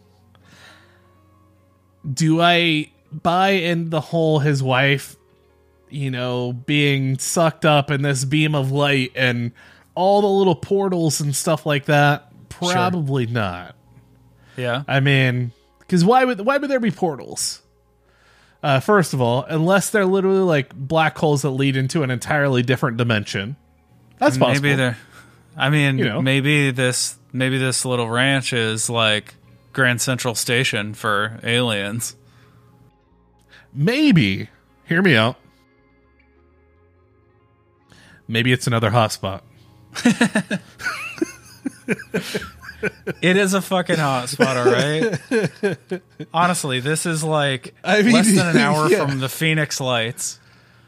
[2.11, 5.17] Do I buy in the whole his wife,
[5.93, 9.53] you know, being sucked up in this beam of light and
[9.95, 12.33] all the little portals and stuff like that?
[12.49, 13.75] Probably not.
[14.57, 14.83] Yeah.
[14.87, 17.63] I mean, because why would why would there be portals?
[18.63, 22.63] Uh, first of all, unless they're literally like black holes that lead into an entirely
[22.63, 23.57] different dimension.
[24.19, 24.63] That's possible.
[24.63, 24.99] Maybe they're.
[25.57, 26.23] I mean, You know.
[26.23, 29.35] maybe this maybe this little ranch is like
[29.73, 32.17] Grand Central Station for aliens.
[33.73, 34.49] Maybe.
[34.87, 35.37] Hear me out.
[38.31, 39.41] Maybe it's another hotspot.
[43.21, 44.73] It is a fucking hotspot, all
[45.93, 46.01] right.
[46.33, 49.05] Honestly, this is like I mean, less than an hour yeah.
[49.07, 50.39] from the Phoenix Lights.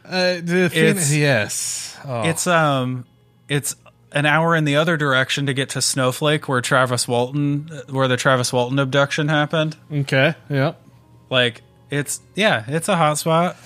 [0.06, 1.98] Uh, the It's- yes.
[2.06, 2.22] Oh.
[2.22, 3.04] It's um,
[3.46, 3.76] it's
[4.12, 8.16] an hour in the other direction to get to Snowflake, where Travis Walton, where the
[8.16, 9.76] Travis Walton abduction happened.
[9.92, 10.34] okay.
[10.48, 10.80] Yep.
[11.28, 13.56] Like it's yeah, it's a hotspot.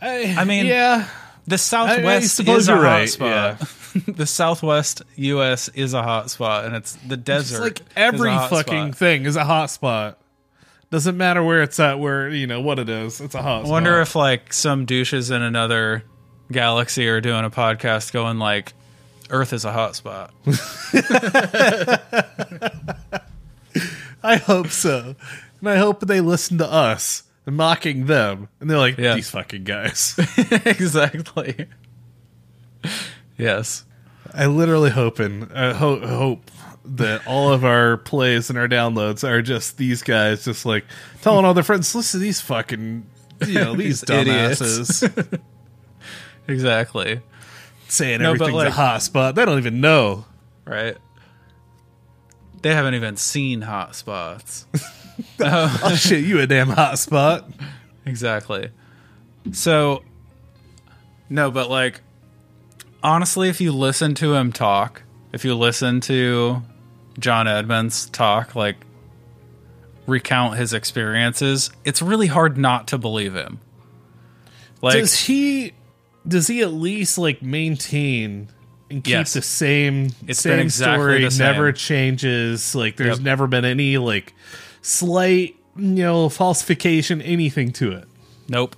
[0.00, 1.08] I, I mean, yeah.
[1.46, 3.60] The Southwest is a right, spot.
[4.06, 5.68] the Southwest U.S.
[5.68, 7.66] is a hot spot, and it's the desert.
[7.66, 8.96] It's like every fucking spot.
[8.98, 10.16] thing is a hotspot.
[10.90, 13.20] Doesn't matter where it's at, where you know what it is.
[13.20, 13.66] It's a hot.
[13.66, 16.04] I wonder if like some douches in another
[16.50, 18.72] galaxy are doing a podcast going like,
[19.28, 20.32] "Earth is a hot spot."
[24.22, 25.16] I hope so,
[25.60, 29.14] and I hope they listen to us mocking them, and they're like, Yeah.
[29.14, 30.14] "These fucking guys."
[30.64, 31.66] exactly.
[33.36, 33.84] Yes.
[34.34, 36.50] I literally hoping, uh, ho- hope
[36.84, 40.84] that all of our plays and our downloads are just these guys, just like
[41.20, 43.06] telling all their friends, "Listen to these fucking,
[43.46, 44.60] you know, these These idiots."
[45.02, 45.40] dumbasses
[46.48, 47.20] Exactly.
[47.88, 50.24] saying No, everything's like- a hot spot." They don't even know.
[50.64, 50.96] Right.
[52.62, 53.94] They haven't even seen hot
[55.40, 57.48] oh shit, you a damn hot spot.
[58.06, 58.70] Exactly.
[59.52, 60.02] So,
[61.28, 62.00] no, but like,
[63.02, 65.02] honestly, if you listen to him talk,
[65.32, 66.62] if you listen to
[67.18, 68.76] John Edmonds talk, like,
[70.06, 73.60] recount his experiences, it's really hard not to believe him.
[74.80, 75.72] Like, does he?
[76.26, 78.48] Does he at least like maintain
[78.90, 79.32] and keep Yes.
[79.32, 81.24] the same It's same exactly story?
[81.24, 81.46] the same.
[81.46, 82.74] Never changes.
[82.76, 83.24] Like there's Yep.
[83.24, 84.32] never been any like
[84.82, 88.04] slight, you know, falsification, anything to it.
[88.48, 88.76] Nope.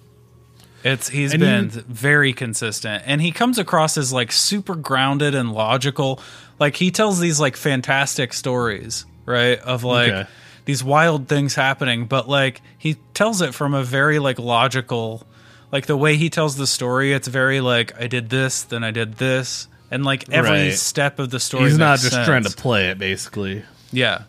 [0.85, 5.35] It's he's And been he- very consistent and he comes across as like super grounded
[5.35, 6.21] and logical.
[6.61, 9.59] Like he tells these like fantastic stories, right?
[9.61, 10.31] Of like Okay.
[10.67, 15.27] these wild things happening, but like he tells it from a very like logical
[15.73, 18.93] like the way he tells the story, it's very like I did this, then I
[18.93, 20.73] did this, and like every Right.
[20.75, 22.27] step of the story He's not just sense.
[22.29, 23.65] trying to play it, basically.
[23.91, 24.25] Yeah.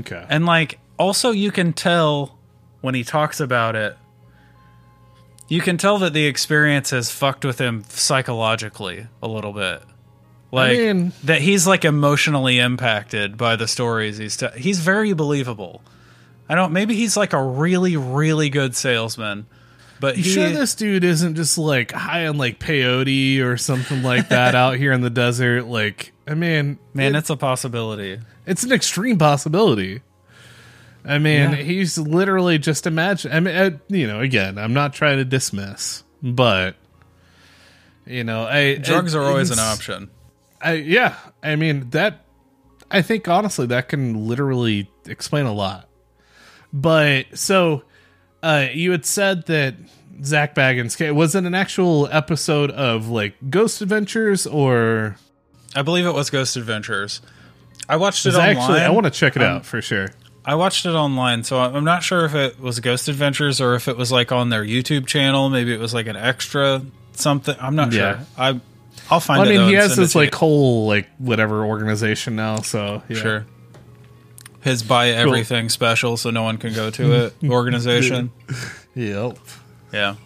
[0.00, 0.24] Okay.
[0.28, 2.38] And like also you can tell
[2.82, 3.96] when he talks about it
[5.48, 9.82] you can tell that the experience has fucked with him psychologically a little bit.
[10.52, 15.82] Like mean- that he's like emotionally impacted by the stories he's te- he's very believable.
[16.48, 19.46] I don't maybe he's like a really really good salesman.
[20.00, 24.02] But You he sure this dude isn't just like high on like peyote or something
[24.02, 25.66] like that out here in the desert?
[25.66, 28.18] Like, I mean, man, it- it's a possibility.
[28.46, 30.00] it's an extreme possibility.
[31.04, 31.56] I mean, Yeah.
[31.56, 33.32] he's literally just imagine.
[33.32, 36.76] I mean, uh, you know, again, I'm not trying to dismiss, but
[38.06, 40.10] you know, I Drugs are always an option.
[40.60, 42.24] I, yeah, I mean that.
[42.90, 45.88] I think honestly that can literally explain a lot.
[46.72, 47.84] But so,
[48.42, 49.74] uh, you had said that
[50.24, 55.16] Zak Bagans was it an actual episode of like Ghost Adventures or?
[55.74, 57.22] I believe it was Ghost Adventures.
[57.88, 58.56] I watched it I online.
[58.56, 60.08] actually, I want to check it Um, out for sure.
[60.44, 63.88] I watched it online, so I'm not sure if it was Ghost Adventures or if
[63.88, 65.50] it was like on their YouTube channel.
[65.50, 66.82] Maybe it was like an extra
[67.12, 67.54] something.
[67.60, 68.18] I'm not Yeah.
[68.18, 68.26] sure.
[68.38, 68.60] I
[69.10, 69.46] I'll find out.
[69.46, 70.24] I mean, he has this to you.
[70.24, 73.16] like whole like whatever organization now, so yeah.
[73.16, 73.46] sure
[74.62, 78.30] his buy everything special, so no one can go to it organization.
[78.94, 79.38] Yep.
[79.92, 80.16] yeah,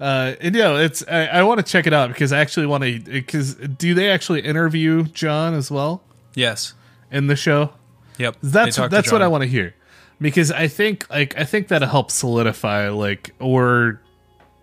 [0.00, 2.66] Uh, and you know, it's I, I want to check it out because I actually
[2.66, 3.00] want to.
[3.00, 6.02] Because do they actually interview John as well
[6.34, 6.74] yes,
[7.10, 7.70] in the show?
[8.18, 8.36] Yep.
[8.42, 9.74] That's They talked to that's what I want to hear
[10.20, 14.00] because I think like I think that helps solidify like or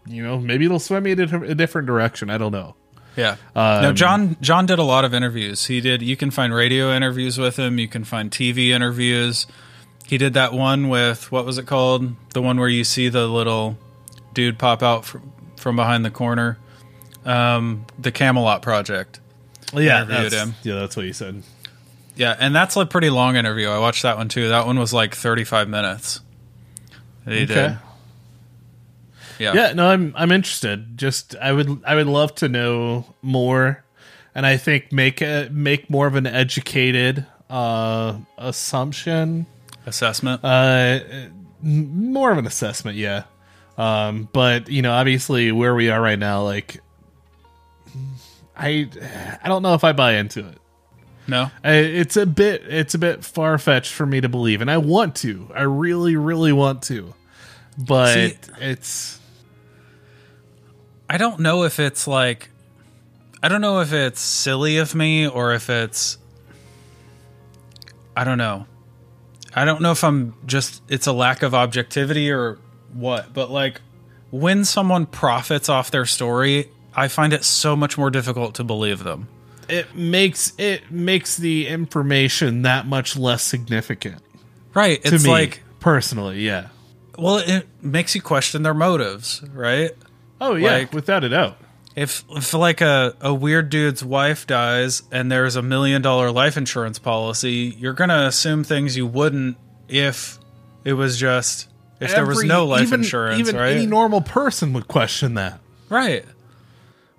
[0.05, 2.29] you know maybe it'll swim me in a, different direction.
[2.29, 2.75] I don't know.
[3.15, 3.35] Yeah.
[3.55, 5.67] no, John John did a lot of interviews.
[5.67, 9.45] He did you can find radio interviews with him, you can find TV interviews.
[10.05, 12.13] He did that one with what was it called?
[12.33, 13.77] The one where you see the little
[14.33, 16.57] dude pop out from, from behind the corner.
[17.25, 19.21] Um, the Camelot project.
[19.73, 20.55] yeah, interviewed him.
[20.63, 21.41] yeah, that's what you said.
[22.15, 23.69] Yeah, and that's a pretty long interview.
[23.69, 24.49] I watched that one too.
[24.49, 26.19] That one was like 35 minutes.
[27.25, 27.77] He did.
[29.39, 29.53] Yeah.
[29.53, 30.97] Yeah, no, I'm I'm interested.
[30.97, 33.83] Just I would I would love to know more,
[34.35, 39.45] and I think make a make more of an educated uh assumption,
[39.85, 40.41] Assessment.
[40.45, 40.99] uh,
[41.61, 42.95] more of an assessment.
[42.95, 43.23] Yeah,
[43.77, 46.79] um, but you know, obviously where we are right now, like
[48.55, 48.87] I
[49.43, 50.57] I don't know if I buy into it.
[51.27, 51.51] No.
[51.63, 54.77] I, it's a bit it's a bit far fetched for me to believe, and I
[54.77, 55.49] want to.
[55.53, 57.13] I really, really want to,
[57.77, 59.19] but See- it's
[61.09, 62.49] I don't know if it's like
[63.41, 66.17] I don't know if it's silly of me or if it's
[68.15, 68.65] I don't know.
[69.55, 72.57] I don't know if I'm just it's a lack of objectivity or
[72.93, 73.81] what, but like
[74.31, 79.03] when someone profits off their story, I find it so much more difficult to believe
[79.03, 79.27] them.
[79.69, 84.21] It makes it makes the information that much less significant
[84.73, 85.03] Right.
[85.03, 86.41] to It's me like personally.
[86.41, 86.67] Yeah.
[87.17, 89.91] well, it makes you question their motives, right?
[90.41, 91.57] Oh yeah, Like- without a doubt.
[91.95, 96.57] If if like a, a weird dude's wife dies and there's a million dollar life
[96.57, 99.57] insurance policy, you're gonna assume things you wouldn't
[99.87, 100.39] if
[100.83, 103.73] it was just if there was no life even, insurance, even right?
[103.77, 106.25] any normal person would question that, right.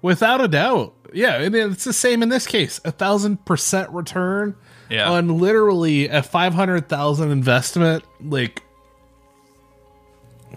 [0.03, 0.93] without a doubt.
[1.15, 2.81] Yeah, and it's the same in this case.
[2.85, 4.57] A thousand percent return
[4.91, 5.09] Yeah.
[5.11, 8.05] on literally a five hundred thousand investment.
[8.21, 8.63] Like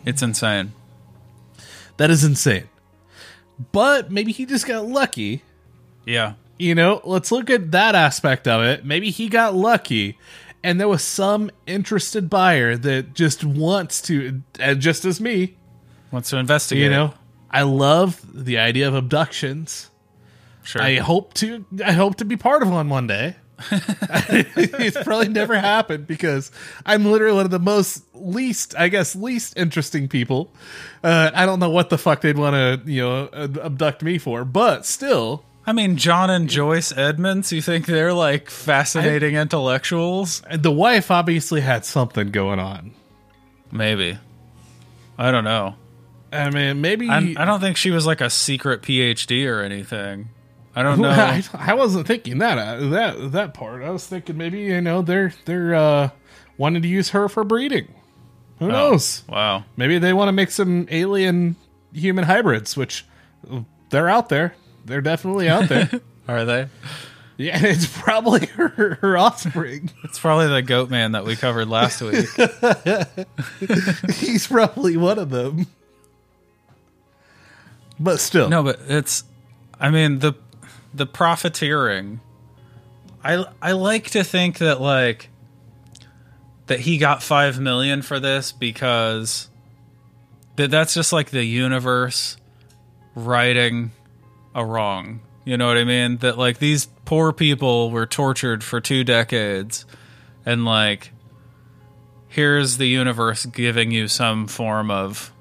[0.05, 0.73] It's insane.
[1.97, 2.69] that is insane.
[3.71, 5.43] But maybe he just got lucky.
[6.05, 6.33] Yeah.
[6.59, 8.83] you know, let's look at that aspect of it.
[8.85, 10.17] Maybe he got lucky
[10.63, 15.55] and there was some interested buyer that just wants to, and just as me,
[16.11, 16.83] Wants to investigate.
[16.85, 17.13] you know,
[17.51, 19.89] I love the idea of abductions.
[20.67, 20.81] Sure.
[20.81, 23.37] I hope to, I hope to be part of one one day.
[23.71, 26.51] it's probably never happened because
[26.85, 30.51] I'm literally one of the most least, I guess, least interesting people.
[31.01, 34.17] Uh, I don't know what the fuck they'd want to, you know, ab- abduct me
[34.17, 40.43] for, but still, I mean, John and Joyce Edmonds, you think they're like fascinating intellectuals?
[40.51, 42.91] the wife obviously had something going on.
[43.71, 44.19] Maybe.
[45.17, 45.75] I don't know.
[46.31, 50.29] I mean, maybe I, I don't think she was like a secret PhD or anything.
[50.77, 51.09] I don't know.
[51.09, 53.81] I, I wasn't thinking that uh, that that part.
[53.81, 56.09] I was thinking maybe you know they're they're uh,
[56.59, 57.95] wanting to use her for breeding.
[58.59, 59.23] Who knows?
[59.27, 59.63] Wow.
[59.75, 61.55] Maybe they want to make some alien
[61.93, 63.05] human hybrids, which
[63.89, 64.53] they're out there.
[64.85, 65.89] They're definitely out there.
[66.27, 66.67] Are they?
[67.37, 69.89] yeah, it's probably her, her offspring.
[70.03, 72.27] It's probably the goat man that we covered last week.
[74.15, 75.65] He's probably one of them.
[77.99, 79.23] But still, no, but it's
[79.79, 80.33] I mean the
[80.93, 82.19] the profiteering.
[83.23, 85.29] I I like to think that like
[86.67, 89.49] that he got 5 million for this because
[90.57, 92.37] that that's just like the universe
[93.15, 93.91] righting
[94.53, 95.21] a wrong.
[95.45, 96.17] You know what I mean?
[96.17, 99.85] That like these poor people were tortured for 2 decades
[100.45, 101.11] and like
[102.27, 105.31] here's the universe giving you some form of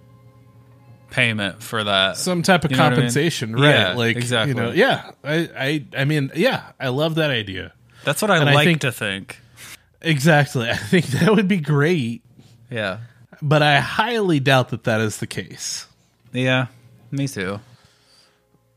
[1.11, 2.17] payment for that.
[2.17, 2.97] some type of You know what I mean?
[2.99, 3.71] compensation, right?
[3.75, 4.55] Yeah, like exactly.
[4.57, 5.11] You know, yeah.
[5.25, 6.73] I, I, I mean, yeah.
[6.81, 7.73] I love that idea.
[8.05, 9.41] That's what I And I like think- to think.
[10.03, 10.69] Exactly.
[10.71, 12.23] I think that would be great,
[12.71, 12.99] Yeah.
[13.43, 15.87] but I highly doubt that that is the case.
[16.33, 16.67] Yeah.
[17.11, 17.61] Me too.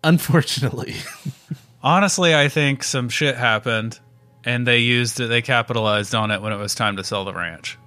[0.04, 0.96] Unfortunately.
[1.84, 4.00] Honestly, I think some shit happened
[4.46, 7.34] and they used it, they capitalized on it when it was time to sell the
[7.34, 7.78] ranch.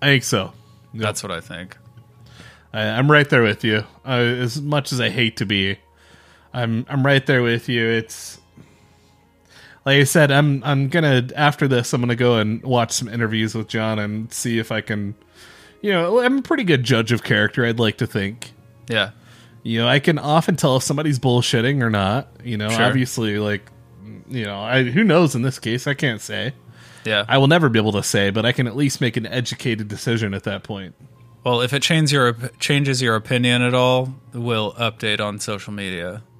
[0.00, 0.52] I think so.
[0.94, 1.76] That's what I think.
[2.72, 3.84] I, I'm right there with you.
[4.06, 5.78] Uh, as much as I hate to be,
[6.52, 7.86] I'm I'm right there with you.
[7.86, 8.38] It's
[9.84, 10.30] like I said.
[10.30, 11.92] I'm I'm gonna after this.
[11.92, 15.14] I'm gonna go and watch some interviews with John and see if I can.
[15.82, 17.64] You know, I'm a pretty good judge of character.
[17.64, 18.52] I'd like to think.
[18.88, 19.10] Yeah.
[19.62, 22.28] You know, I can often tell if somebody's bullshitting or not.
[22.44, 22.82] You know, Sure.
[22.82, 23.62] obviously, like,
[24.28, 25.86] you know, I who knows in this case.
[25.86, 26.52] I can't say.
[27.04, 27.24] Yeah.
[27.28, 29.88] I will never be able to say, but I can at least make an educated
[29.88, 30.94] decision at that point.
[31.44, 36.22] Well, if it changes your changes your opinion at all, we'll update on social media.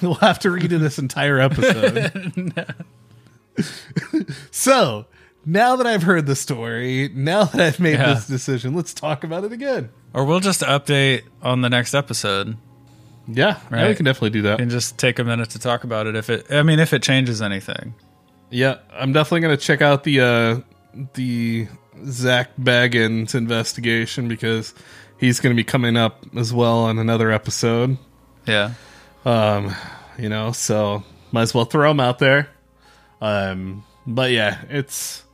[0.00, 2.64] We'll have to redo this entire episode.
[4.50, 5.06] so,
[5.44, 8.14] now that I've heard the story, now that I've made Yeah.
[8.14, 9.90] this decision, let's talk about it again.
[10.14, 12.56] Or we'll just update on the next episode.
[13.30, 14.58] Yeah, yeah, we can definitely do that.
[14.60, 17.02] and just take a minute to talk about it if it I mean if it
[17.02, 17.94] changes anything.
[18.50, 20.60] Yeah, I'm definitely gonna check out the uh
[21.12, 21.68] the
[22.06, 24.74] Zak Bagans investigation because
[25.18, 27.98] he's gonna be coming up as well on another episode.
[28.46, 28.74] Yeah.
[29.24, 29.74] Um,
[30.18, 32.48] you know, so might as well throw him out there.
[33.20, 35.24] Um, but yeah, it's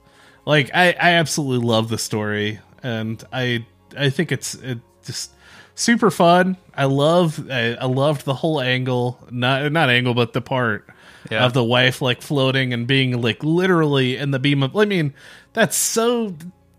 [0.44, 5.30] like I I absolutely love the story, and I I think it's it just
[5.74, 6.56] super fun.
[6.74, 10.88] I love I, I loved the whole angle, not not angle, but the part
[11.30, 11.44] Yeah.
[11.46, 14.76] of the wife like floating and being like literally in the beam of.
[14.76, 15.14] I mean,
[15.52, 16.34] that's so.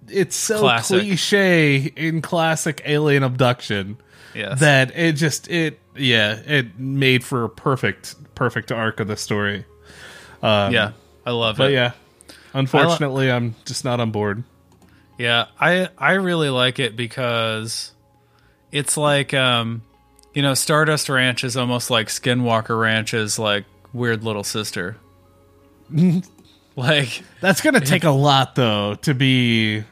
[0.08, 1.00] It's so Classic.
[1.02, 3.98] cliche in classic alien abduction
[4.36, 4.60] Yes.
[4.60, 9.66] that it just it yeah it made for a perfect perfect arc of the story
[10.44, 10.92] yeah.
[11.26, 11.68] I love but it.
[11.68, 11.92] But yeah
[12.54, 14.44] unfortunately i'm just not on board
[15.18, 17.92] Yeah, I I really like it because
[18.72, 19.82] it's like um
[20.36, 23.64] you know, Stardust Ranch is almost like Skinwalker Ranch is like
[23.96, 24.98] weird little sister.
[26.76, 29.84] like that's gonna take a lot though to be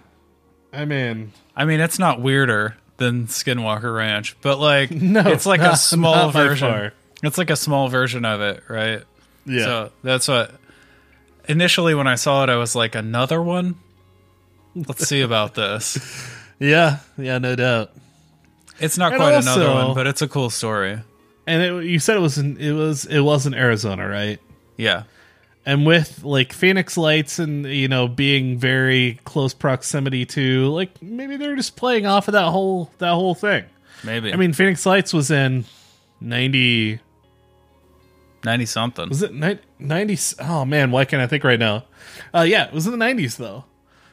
[0.71, 5.61] i mean I mean, it's not weirder than Skinwalker Ranch, but like No, it's like
[5.61, 6.91] not- a small version.
[7.21, 9.03] It's like a small version of it, right?
[9.45, 10.51] yeah So that's what
[11.47, 13.75] initially when I saw it I was like another one.
[14.75, 15.99] Let's see about this.
[16.59, 17.91] yeah yeah no doubt
[18.79, 20.99] It's not And quite another one, but it's a cool story.
[21.47, 24.39] And it, you said it was in it was it was in arizona right
[24.77, 25.03] Yeah.
[25.65, 31.37] and with like phoenix lights and you know being very close proximity to like maybe
[31.37, 33.65] they're just playing off of that whole that whole thing
[34.03, 34.33] Maybe.
[34.33, 35.65] i mean phoenix lights was in
[36.21, 36.99] 90
[38.45, 39.07] 90 something.
[39.09, 40.35] Was it ni- 90s?
[40.39, 41.85] Oh man, why can't I think right now?
[42.35, 43.63] Uh, yeah, it was in the 90s though.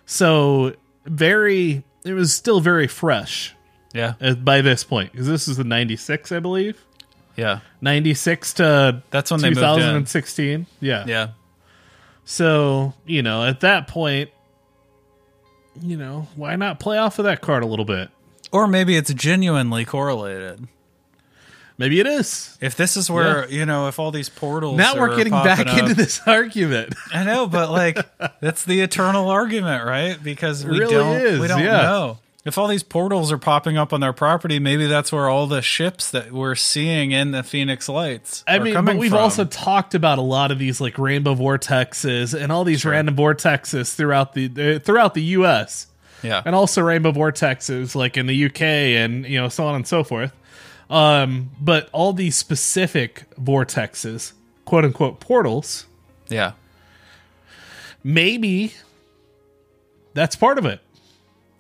[0.07, 0.75] So
[1.05, 3.57] very, it was still very fresh
[3.93, 4.13] Yeah.
[4.43, 6.85] by this point because this is the 96, I believe.
[7.37, 7.61] Yeah.
[7.81, 10.05] 96 to That's when they moved in.
[10.05, 10.67] 2016.
[10.81, 11.05] Yeah.
[11.07, 11.29] Yeah.
[12.25, 14.31] So, you know, at that point,
[15.81, 18.11] you know, why not play off of that card a little bit?
[18.53, 20.67] Or maybe it's genuinely correlated.
[21.79, 22.59] Maybe it is.
[22.61, 25.79] If this is where, you know, if all these portals Now we're getting back up-
[25.79, 26.95] into this argument.
[27.13, 27.99] I know, but like
[28.41, 30.23] that's the eternal argument, right?
[30.23, 31.83] Because we really don't is, we don't yeah.
[31.83, 32.19] know.
[32.43, 35.61] If all these portals are popping up on their property, maybe that's where all the
[35.61, 39.21] ships that we're seeing in the Phoenix Lights I are mean, coming but we've from.
[39.21, 43.95] also talked about a lot of these like rainbow vortexes and all these random vortexes
[43.95, 45.89] throughout the uh, throughout the U.S.
[46.23, 46.43] yeah.
[46.47, 48.97] and also rainbow vortexes like in the U.K.
[48.97, 50.33] and you know so on and so forth.
[50.89, 54.33] Um, but all these specific vortexes,
[54.65, 55.87] quote unquote portals,
[56.29, 56.53] yeah.
[58.03, 58.73] maybe
[60.15, 60.81] that's part of it.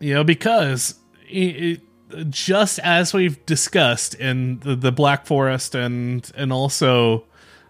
[0.00, 0.94] You know, because
[1.28, 1.80] it,
[2.12, 7.24] it, just as we've discussed in the, the Black Forest and and also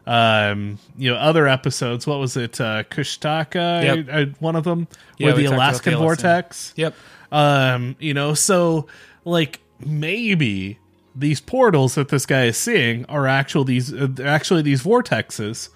[0.06, 4.06] um you know other episodes what was it uh kushtaka Yep.
[4.10, 6.94] uh, one of them Yeah, or the alaskan the vortex Yep.
[7.30, 8.86] um you know so
[9.26, 10.78] like maybe
[11.14, 15.68] these portals that this guy is seeing are actual these uh, actually these vortexes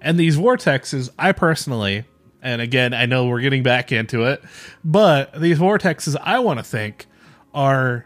[0.00, 2.04] and these vortexes i personally
[2.42, 4.42] and again i know we're getting back into it
[4.84, 7.06] but these vortexes i want to think
[7.54, 8.04] are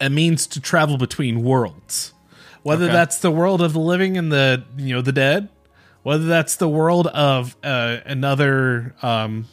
[0.00, 2.12] a means to travel between worlds.
[2.62, 2.92] Whether Okay.
[2.92, 5.48] that's the world of the living and the you know the dead
[6.02, 9.46] whether that's the world of uh, another um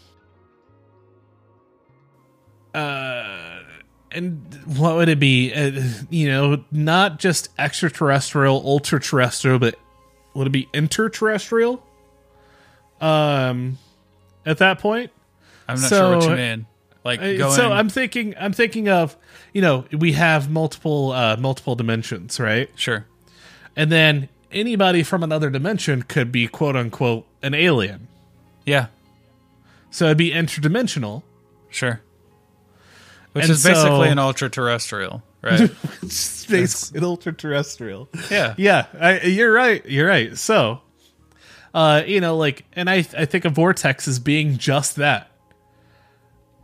[2.73, 3.59] uh
[4.11, 5.53] and what would it be?
[5.53, 5.71] Uh,
[6.09, 9.75] you know not just extraterrestrial ultra terrestrial but
[10.33, 11.81] would it be interterrestrial
[13.01, 13.77] um
[14.45, 15.11] at that point
[15.67, 16.65] I'm not So- sure what you mean.
[17.03, 19.15] Like going so i'm thinking i'm thinking of
[19.53, 23.05] you know we have multiple uh multiple dimensions right sure.
[23.75, 28.07] and then anybody from another dimension could be quote unquote an alien
[28.65, 28.87] Yeah.
[29.91, 31.21] so it'd be interdimensional
[31.69, 32.01] Sure.
[33.33, 35.69] Which And is basically so- an ultra terrestrial, right?
[36.07, 38.55] space and ultra terrestrial yeah.
[38.57, 40.81] yeah I, you're right you're right so
[41.75, 45.29] uh you know like and i i think a vortex as being just that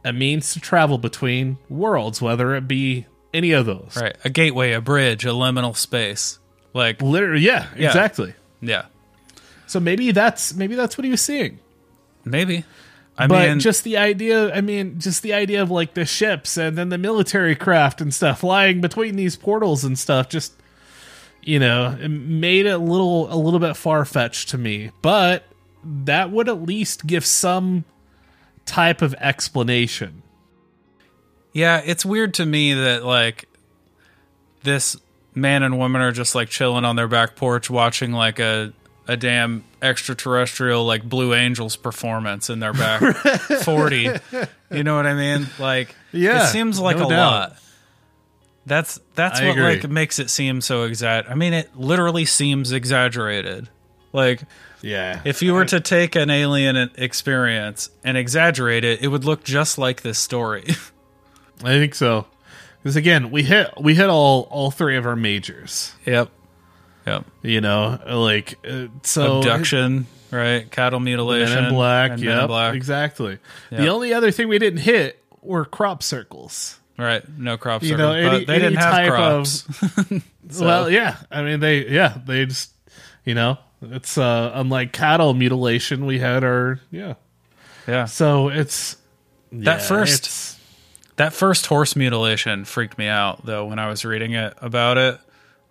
[0.04, 4.16] a means to travel between worlds whether it be any of those Right.
[4.26, 6.40] A gateway, a bridge, a liminal space.
[6.74, 7.88] Like literally yeah, Yeah.
[7.90, 8.86] exactly yeah.
[9.68, 11.60] so maybe that's maybe that's what he was seeing
[12.26, 12.64] Maybe.
[13.18, 16.58] I but mean just the idea i mean just the idea of like the ships
[16.58, 20.54] and then the military craft and stuff flying between these portals and stuff just
[21.44, 25.44] you know it made it a little a little bit far-fetched to me but
[25.84, 27.84] that would at least give some
[28.66, 30.22] type of explanation
[31.54, 33.48] Yeah, it's weird to me that like
[34.64, 34.96] this
[35.34, 38.74] man and woman are just like chilling on their back porch watching like a
[39.08, 43.02] a damn extraterrestrial like Blue Angels performance in their back
[43.66, 44.12] 40.
[44.72, 45.48] You know what I mean?
[45.60, 47.32] Like Yeah, it seems like no a doubt.
[47.32, 47.58] lot.
[48.66, 49.80] That's that's I what agree.
[49.82, 51.30] like makes it seem so exact.
[51.30, 53.70] I mean it literally seems exaggerated.
[54.14, 54.42] Like
[54.82, 55.22] Yeah.
[55.26, 59.78] if you were to take an alien experience and exaggerate it, it would look just
[59.78, 60.66] like this story.
[61.64, 62.26] I think so.
[62.84, 65.94] Because again, we hit we hit all all three of our majors.
[66.06, 66.30] yep.
[67.08, 67.26] Yep.
[67.42, 70.70] You know, like uh, so Abduction, right?
[70.70, 71.56] Cattle mutilation.
[71.56, 72.10] Men in Black.
[72.20, 73.40] yeah, in Yep, exactly.
[73.72, 76.80] The only other thing we didn't hit were crop circles.
[77.02, 77.24] Right.
[77.38, 79.66] No crop You know, any- but they any didn't have crops.
[80.52, 81.16] of- Well, yeah.
[81.32, 82.72] I mean, they yeah they just
[83.26, 87.16] you know it's uh unlike cattle mutilation we had our yeah.
[87.88, 88.06] yeah.
[88.06, 88.98] So it's
[89.52, 90.60] That yeah, first- it's-
[91.16, 95.20] That first horse mutilation freaked me out though when I was reading it about it.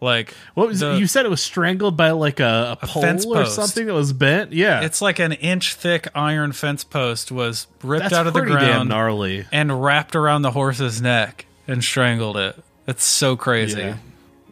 [0.00, 1.26] Like What was the- you said?
[1.26, 4.52] It was strangled by like a, a, pole fence or something that was bent.
[4.52, 8.40] Yeah, it's like an inch thick iron fence post was ripped that's out of the
[8.40, 9.46] ground gnarly.
[9.52, 12.56] and wrapped around the horse's neck and strangled it.
[12.86, 13.80] It's so crazy.
[13.80, 13.96] Yeah.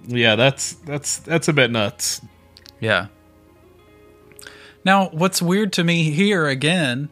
[0.06, 2.20] Yeah, that's that's that's a bit nuts.
[2.80, 3.06] Yeah.
[4.84, 7.08] Now, what's weird to me here again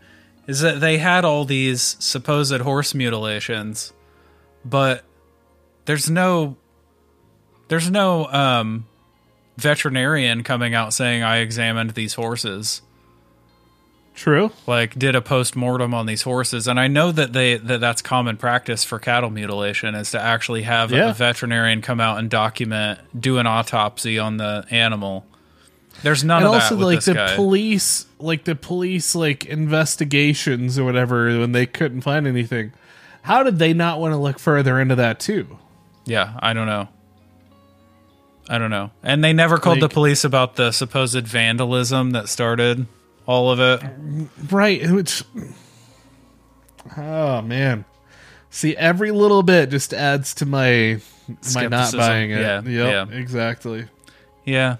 [0.46, 3.92] is that they had all these supposed horse mutilations,
[4.64, 5.04] but
[5.84, 6.56] there's no
[7.68, 8.86] there's no um
[9.56, 12.82] veterinarian coming out saying I examined these horses.
[14.14, 14.50] True.
[14.66, 18.38] Like did a post-mortem on these horses and I know that they that that's common
[18.38, 21.10] practice for cattle mutilation is to actually have Yeah.
[21.10, 25.26] a veterinarian come out and document do an autopsy on the animal.
[26.02, 27.34] There's none and of also that with like the guy.
[27.36, 32.72] police like the police like investigations or whatever when they couldn't find anything
[33.22, 35.58] how did they not want to look further into that too
[36.06, 36.88] Yeah, I don't know.
[38.48, 38.90] I don't know.
[39.02, 42.86] And they never called the police about the supposed vandalism that started
[43.26, 43.82] all of it.
[44.52, 45.24] right which
[46.96, 47.84] oh man
[48.50, 51.00] see every little bit just adds to my
[51.54, 53.16] my not buying it Yeah, yep yeah.
[53.16, 53.86] exactly
[54.44, 54.76] Yeah,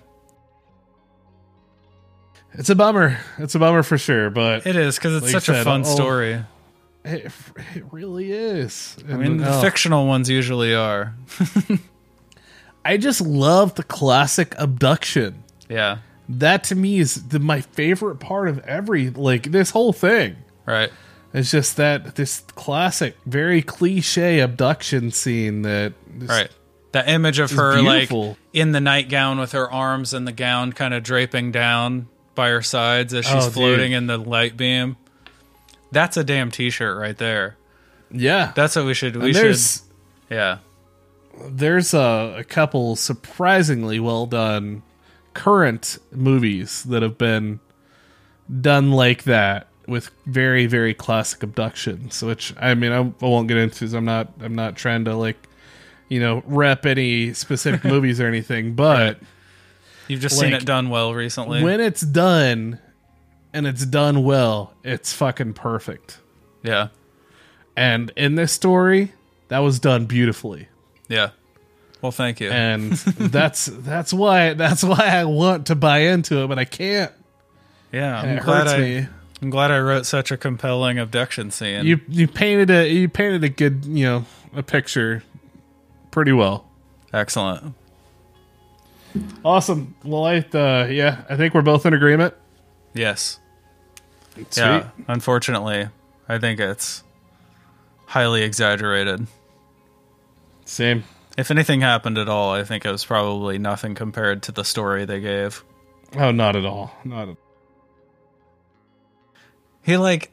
[2.52, 5.48] it's a bummer it's a bummer for sure but it is because it's Like such
[5.48, 6.44] I a said, fun oh, story.
[7.05, 7.32] it,
[7.74, 9.60] it really is I mean, the oh.
[9.60, 11.16] fictional ones usually are.
[12.92, 15.42] I just love the classic abduction.
[15.68, 15.98] Yeah,
[16.28, 20.36] That to me is the, my favorite part of every like this whole thing.
[20.64, 20.90] right.
[21.34, 26.48] It's just that this classic, very cliche abduction scene that Right.
[26.92, 28.28] That image of her beautiful.
[28.28, 32.48] like in the nightgown with her arms and the gown kind of draping down by
[32.48, 33.98] her sides as she's Oh, floating dude.
[33.98, 34.96] in the light beam.
[35.92, 37.56] That's a damn t-shirt right there.
[38.10, 39.58] Yeah, That's what we should we should
[40.30, 40.58] yeah.
[41.48, 44.82] There's a, a couple surprisingly well done
[45.34, 47.60] current movies that have been
[48.60, 53.56] done like that with very very classic abductions which i mean i, I won't get
[53.56, 55.36] into 'cause i'm not i'm not trying to like
[56.08, 59.18] you know rep any specific movies or anything but
[60.08, 61.64] You've just seen it done well recently.
[61.64, 62.78] when it's done
[63.52, 66.18] and it's done well it's fucking perfect
[66.62, 66.88] yeah.
[67.76, 69.12] and in this story
[69.48, 70.68] that was done beautifully
[71.08, 71.30] Yeah.
[72.02, 72.50] Well, thank you.
[72.50, 77.12] and that's that's why that's why I want to buy into it, but I can't.
[77.92, 79.06] yeah, I'm it glad hurts I me.
[79.42, 81.84] I'm glad I wrote such a compelling abduction scene.
[81.84, 84.24] You you painted a you painted a good you know
[84.54, 85.22] a picture
[86.10, 86.66] pretty well.
[87.12, 87.74] Excellent.
[89.44, 89.94] Awesome.
[90.04, 92.34] Well, I uh, yeah, I think we're both in agreement.
[92.94, 93.40] Yes.
[94.34, 94.56] Sweet.
[94.56, 94.90] Yeah.
[95.08, 95.88] Unfortunately,
[96.28, 97.02] I think it's
[98.06, 99.26] highly exaggerated.
[100.66, 101.05] Same.
[101.38, 105.05] If anything happened at all, I think it was probably nothing compared to the story
[105.06, 105.64] they gave.
[106.16, 106.93] Oh, not at all.
[107.05, 107.36] Not at all.
[109.82, 110.30] He like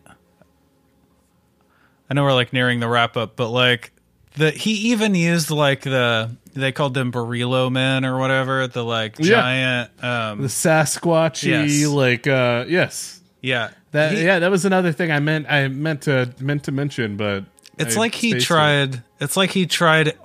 [2.09, 3.91] I know we're like nearing the wrap up, but like
[4.35, 9.15] the he even used like the they called them Barilo men or whatever, the like
[9.19, 9.41] Yeah.
[9.41, 11.87] giant um the Sasquatchy Yes.
[11.87, 13.21] like uh yes.
[13.41, 13.71] yeah.
[13.91, 17.15] That He- yeah, that was another thing I meant I meant to meant to mention,
[17.17, 17.45] but
[17.77, 19.03] It's I like he tried.
[19.19, 20.17] It's like he tried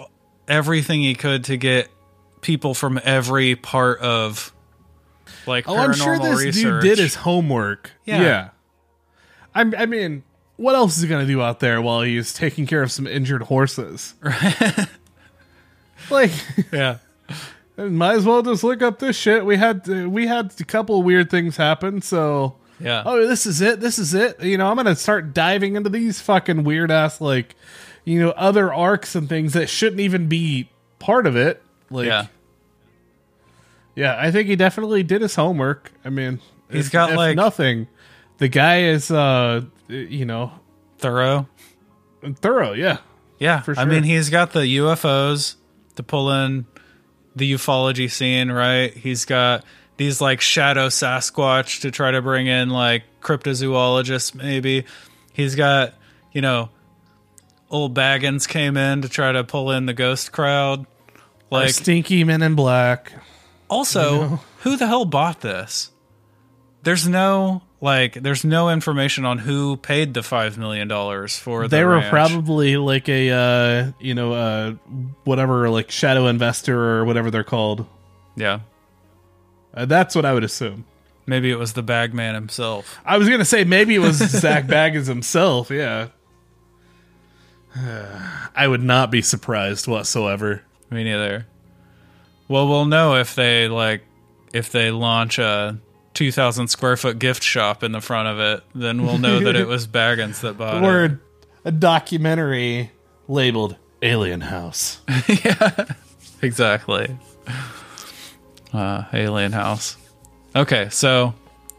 [0.46, 1.88] everything he could to get
[2.40, 4.52] people from every part of
[5.46, 6.82] like Oh, paranormal I'm sure this research.
[6.82, 7.92] dude did his homework.
[8.04, 8.20] Yeah.
[8.22, 8.48] Yeah.
[9.54, 10.22] I'm, I mean,
[10.56, 13.06] what else is he going to do out there while he's taking care of some
[13.06, 14.14] injured horses?
[16.10, 16.30] like,
[16.72, 16.98] yeah,
[17.76, 19.44] might as well just look up this shit.
[19.44, 23.80] We had we had a couple weird things happen, so yeah, oh, this is it.
[23.80, 24.42] This is it.
[24.42, 27.55] You know, I'm gonna start diving into these fucking weird ass like,
[28.05, 31.62] you know, other arcs and things that shouldn't even be part of it.
[31.90, 32.26] Like, yeah.
[33.94, 35.92] Yeah, I think he definitely did his homework.
[36.05, 36.40] I mean,
[36.70, 37.88] He's if- got, if like- nothing.
[38.38, 40.52] The guy is, uh, you know,
[40.98, 41.48] Thorough.
[42.36, 42.72] thorough.
[42.72, 42.98] Yeah,
[43.40, 43.82] Yeah, For sure.
[43.82, 45.56] I mean, he's got the UFOs
[45.96, 46.66] to pull in
[47.34, 48.92] the ufology scene, right?
[48.96, 49.64] He's got
[49.98, 54.84] these like shadow Sasquatch to try to bring in like cryptozoologists, maybe.
[55.34, 55.94] He's got,
[56.32, 56.70] you know,
[57.70, 60.86] old Bagans came in to try to pull in the ghost crowd.
[61.50, 63.12] like stinky men in black.
[63.68, 65.90] also, who the hell bought this?
[66.82, 71.62] There's no like, there's no information on who paid the five million dollars for.
[71.62, 72.10] The They were ranch.
[72.10, 74.72] probably like a, uh, you know, uh,
[75.24, 77.86] whatever, like shadow investor or whatever they're called.
[78.36, 78.60] yeah.
[79.74, 80.84] Uh, that's what I would assume.
[81.26, 82.98] Maybe it was the bagman himself.
[83.04, 85.70] I was gonna say maybe it was Zak Bagans himself.
[85.70, 86.08] Yeah,
[87.76, 90.62] I would not be surprised whatsoever.
[90.90, 91.46] Me neither.
[92.48, 94.02] Well, we'll know if they like
[94.52, 95.78] if they launch a
[96.14, 98.64] 2,000 square foot gift shop in the front of it.
[98.74, 100.86] Then we'll know that it was Bagans that bought it.
[100.86, 101.20] Or
[101.64, 102.90] a documentary
[103.28, 105.84] labeled "Alien House." yeah.
[106.40, 107.16] Exactly.
[108.72, 109.96] Uh, Alien House.
[110.54, 111.34] Okay, so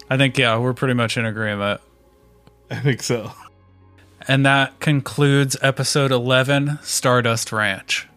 [0.09, 1.81] I think yeah, we're pretty much in agreement.
[2.71, 3.31] I think so.
[4.27, 8.07] And that concludes episode 11, Stardust Ranch.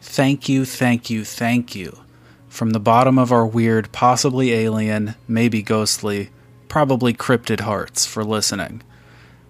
[0.00, 1.98] Thank you, thank you, thank you.
[2.48, 6.30] From the bottom of our weird, possibly alien, maybe ghostly,
[6.68, 8.82] probably cryptid hearts for listening.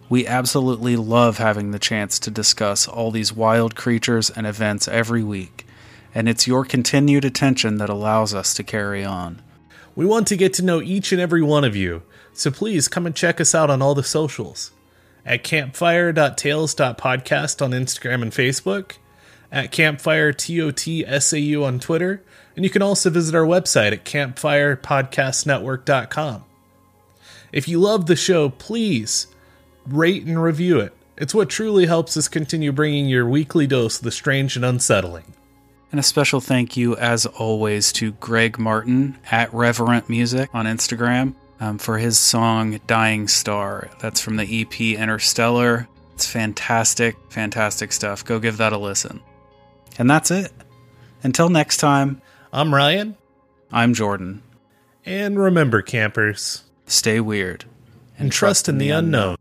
[0.08, 5.22] We absolutely love having the chance to discuss all these wild creatures and events every
[5.22, 5.65] week,
[6.16, 9.43] and it's your continued attention that allows us to carry on.
[9.94, 13.05] We want to get to know each and every one of you, so please come
[13.05, 14.70] and check us out on all the socials
[15.26, 18.93] at campfire.tales.podcast on Instagram and Facebook,
[19.52, 22.22] at campfire TOTSAU on Twitter,
[22.55, 26.44] and you can also visit our website at campfirepodcastnetwork.com.
[27.52, 29.26] If you love the show, please
[29.86, 30.94] rate and review it.
[31.18, 35.34] It's what truly helps us continue bringing your weekly dose of the strange and unsettling.
[35.90, 41.34] And a special thank you, as always, to Greg Martin at Reverent Music on Instagram
[41.60, 43.88] um, for his song Dying Star.
[44.00, 45.88] That's from the EP Interstellar.
[46.14, 48.24] It's fantastic, fantastic stuff.
[48.24, 49.20] Go give that a listen.
[49.98, 50.52] And that's it.
[51.22, 52.20] Until next time,
[52.52, 53.16] I'm Ryan,
[53.72, 54.42] I'm Jordan.
[55.04, 57.64] and remember, campers, Stay weird
[58.18, 59.36] and trust in the unknown.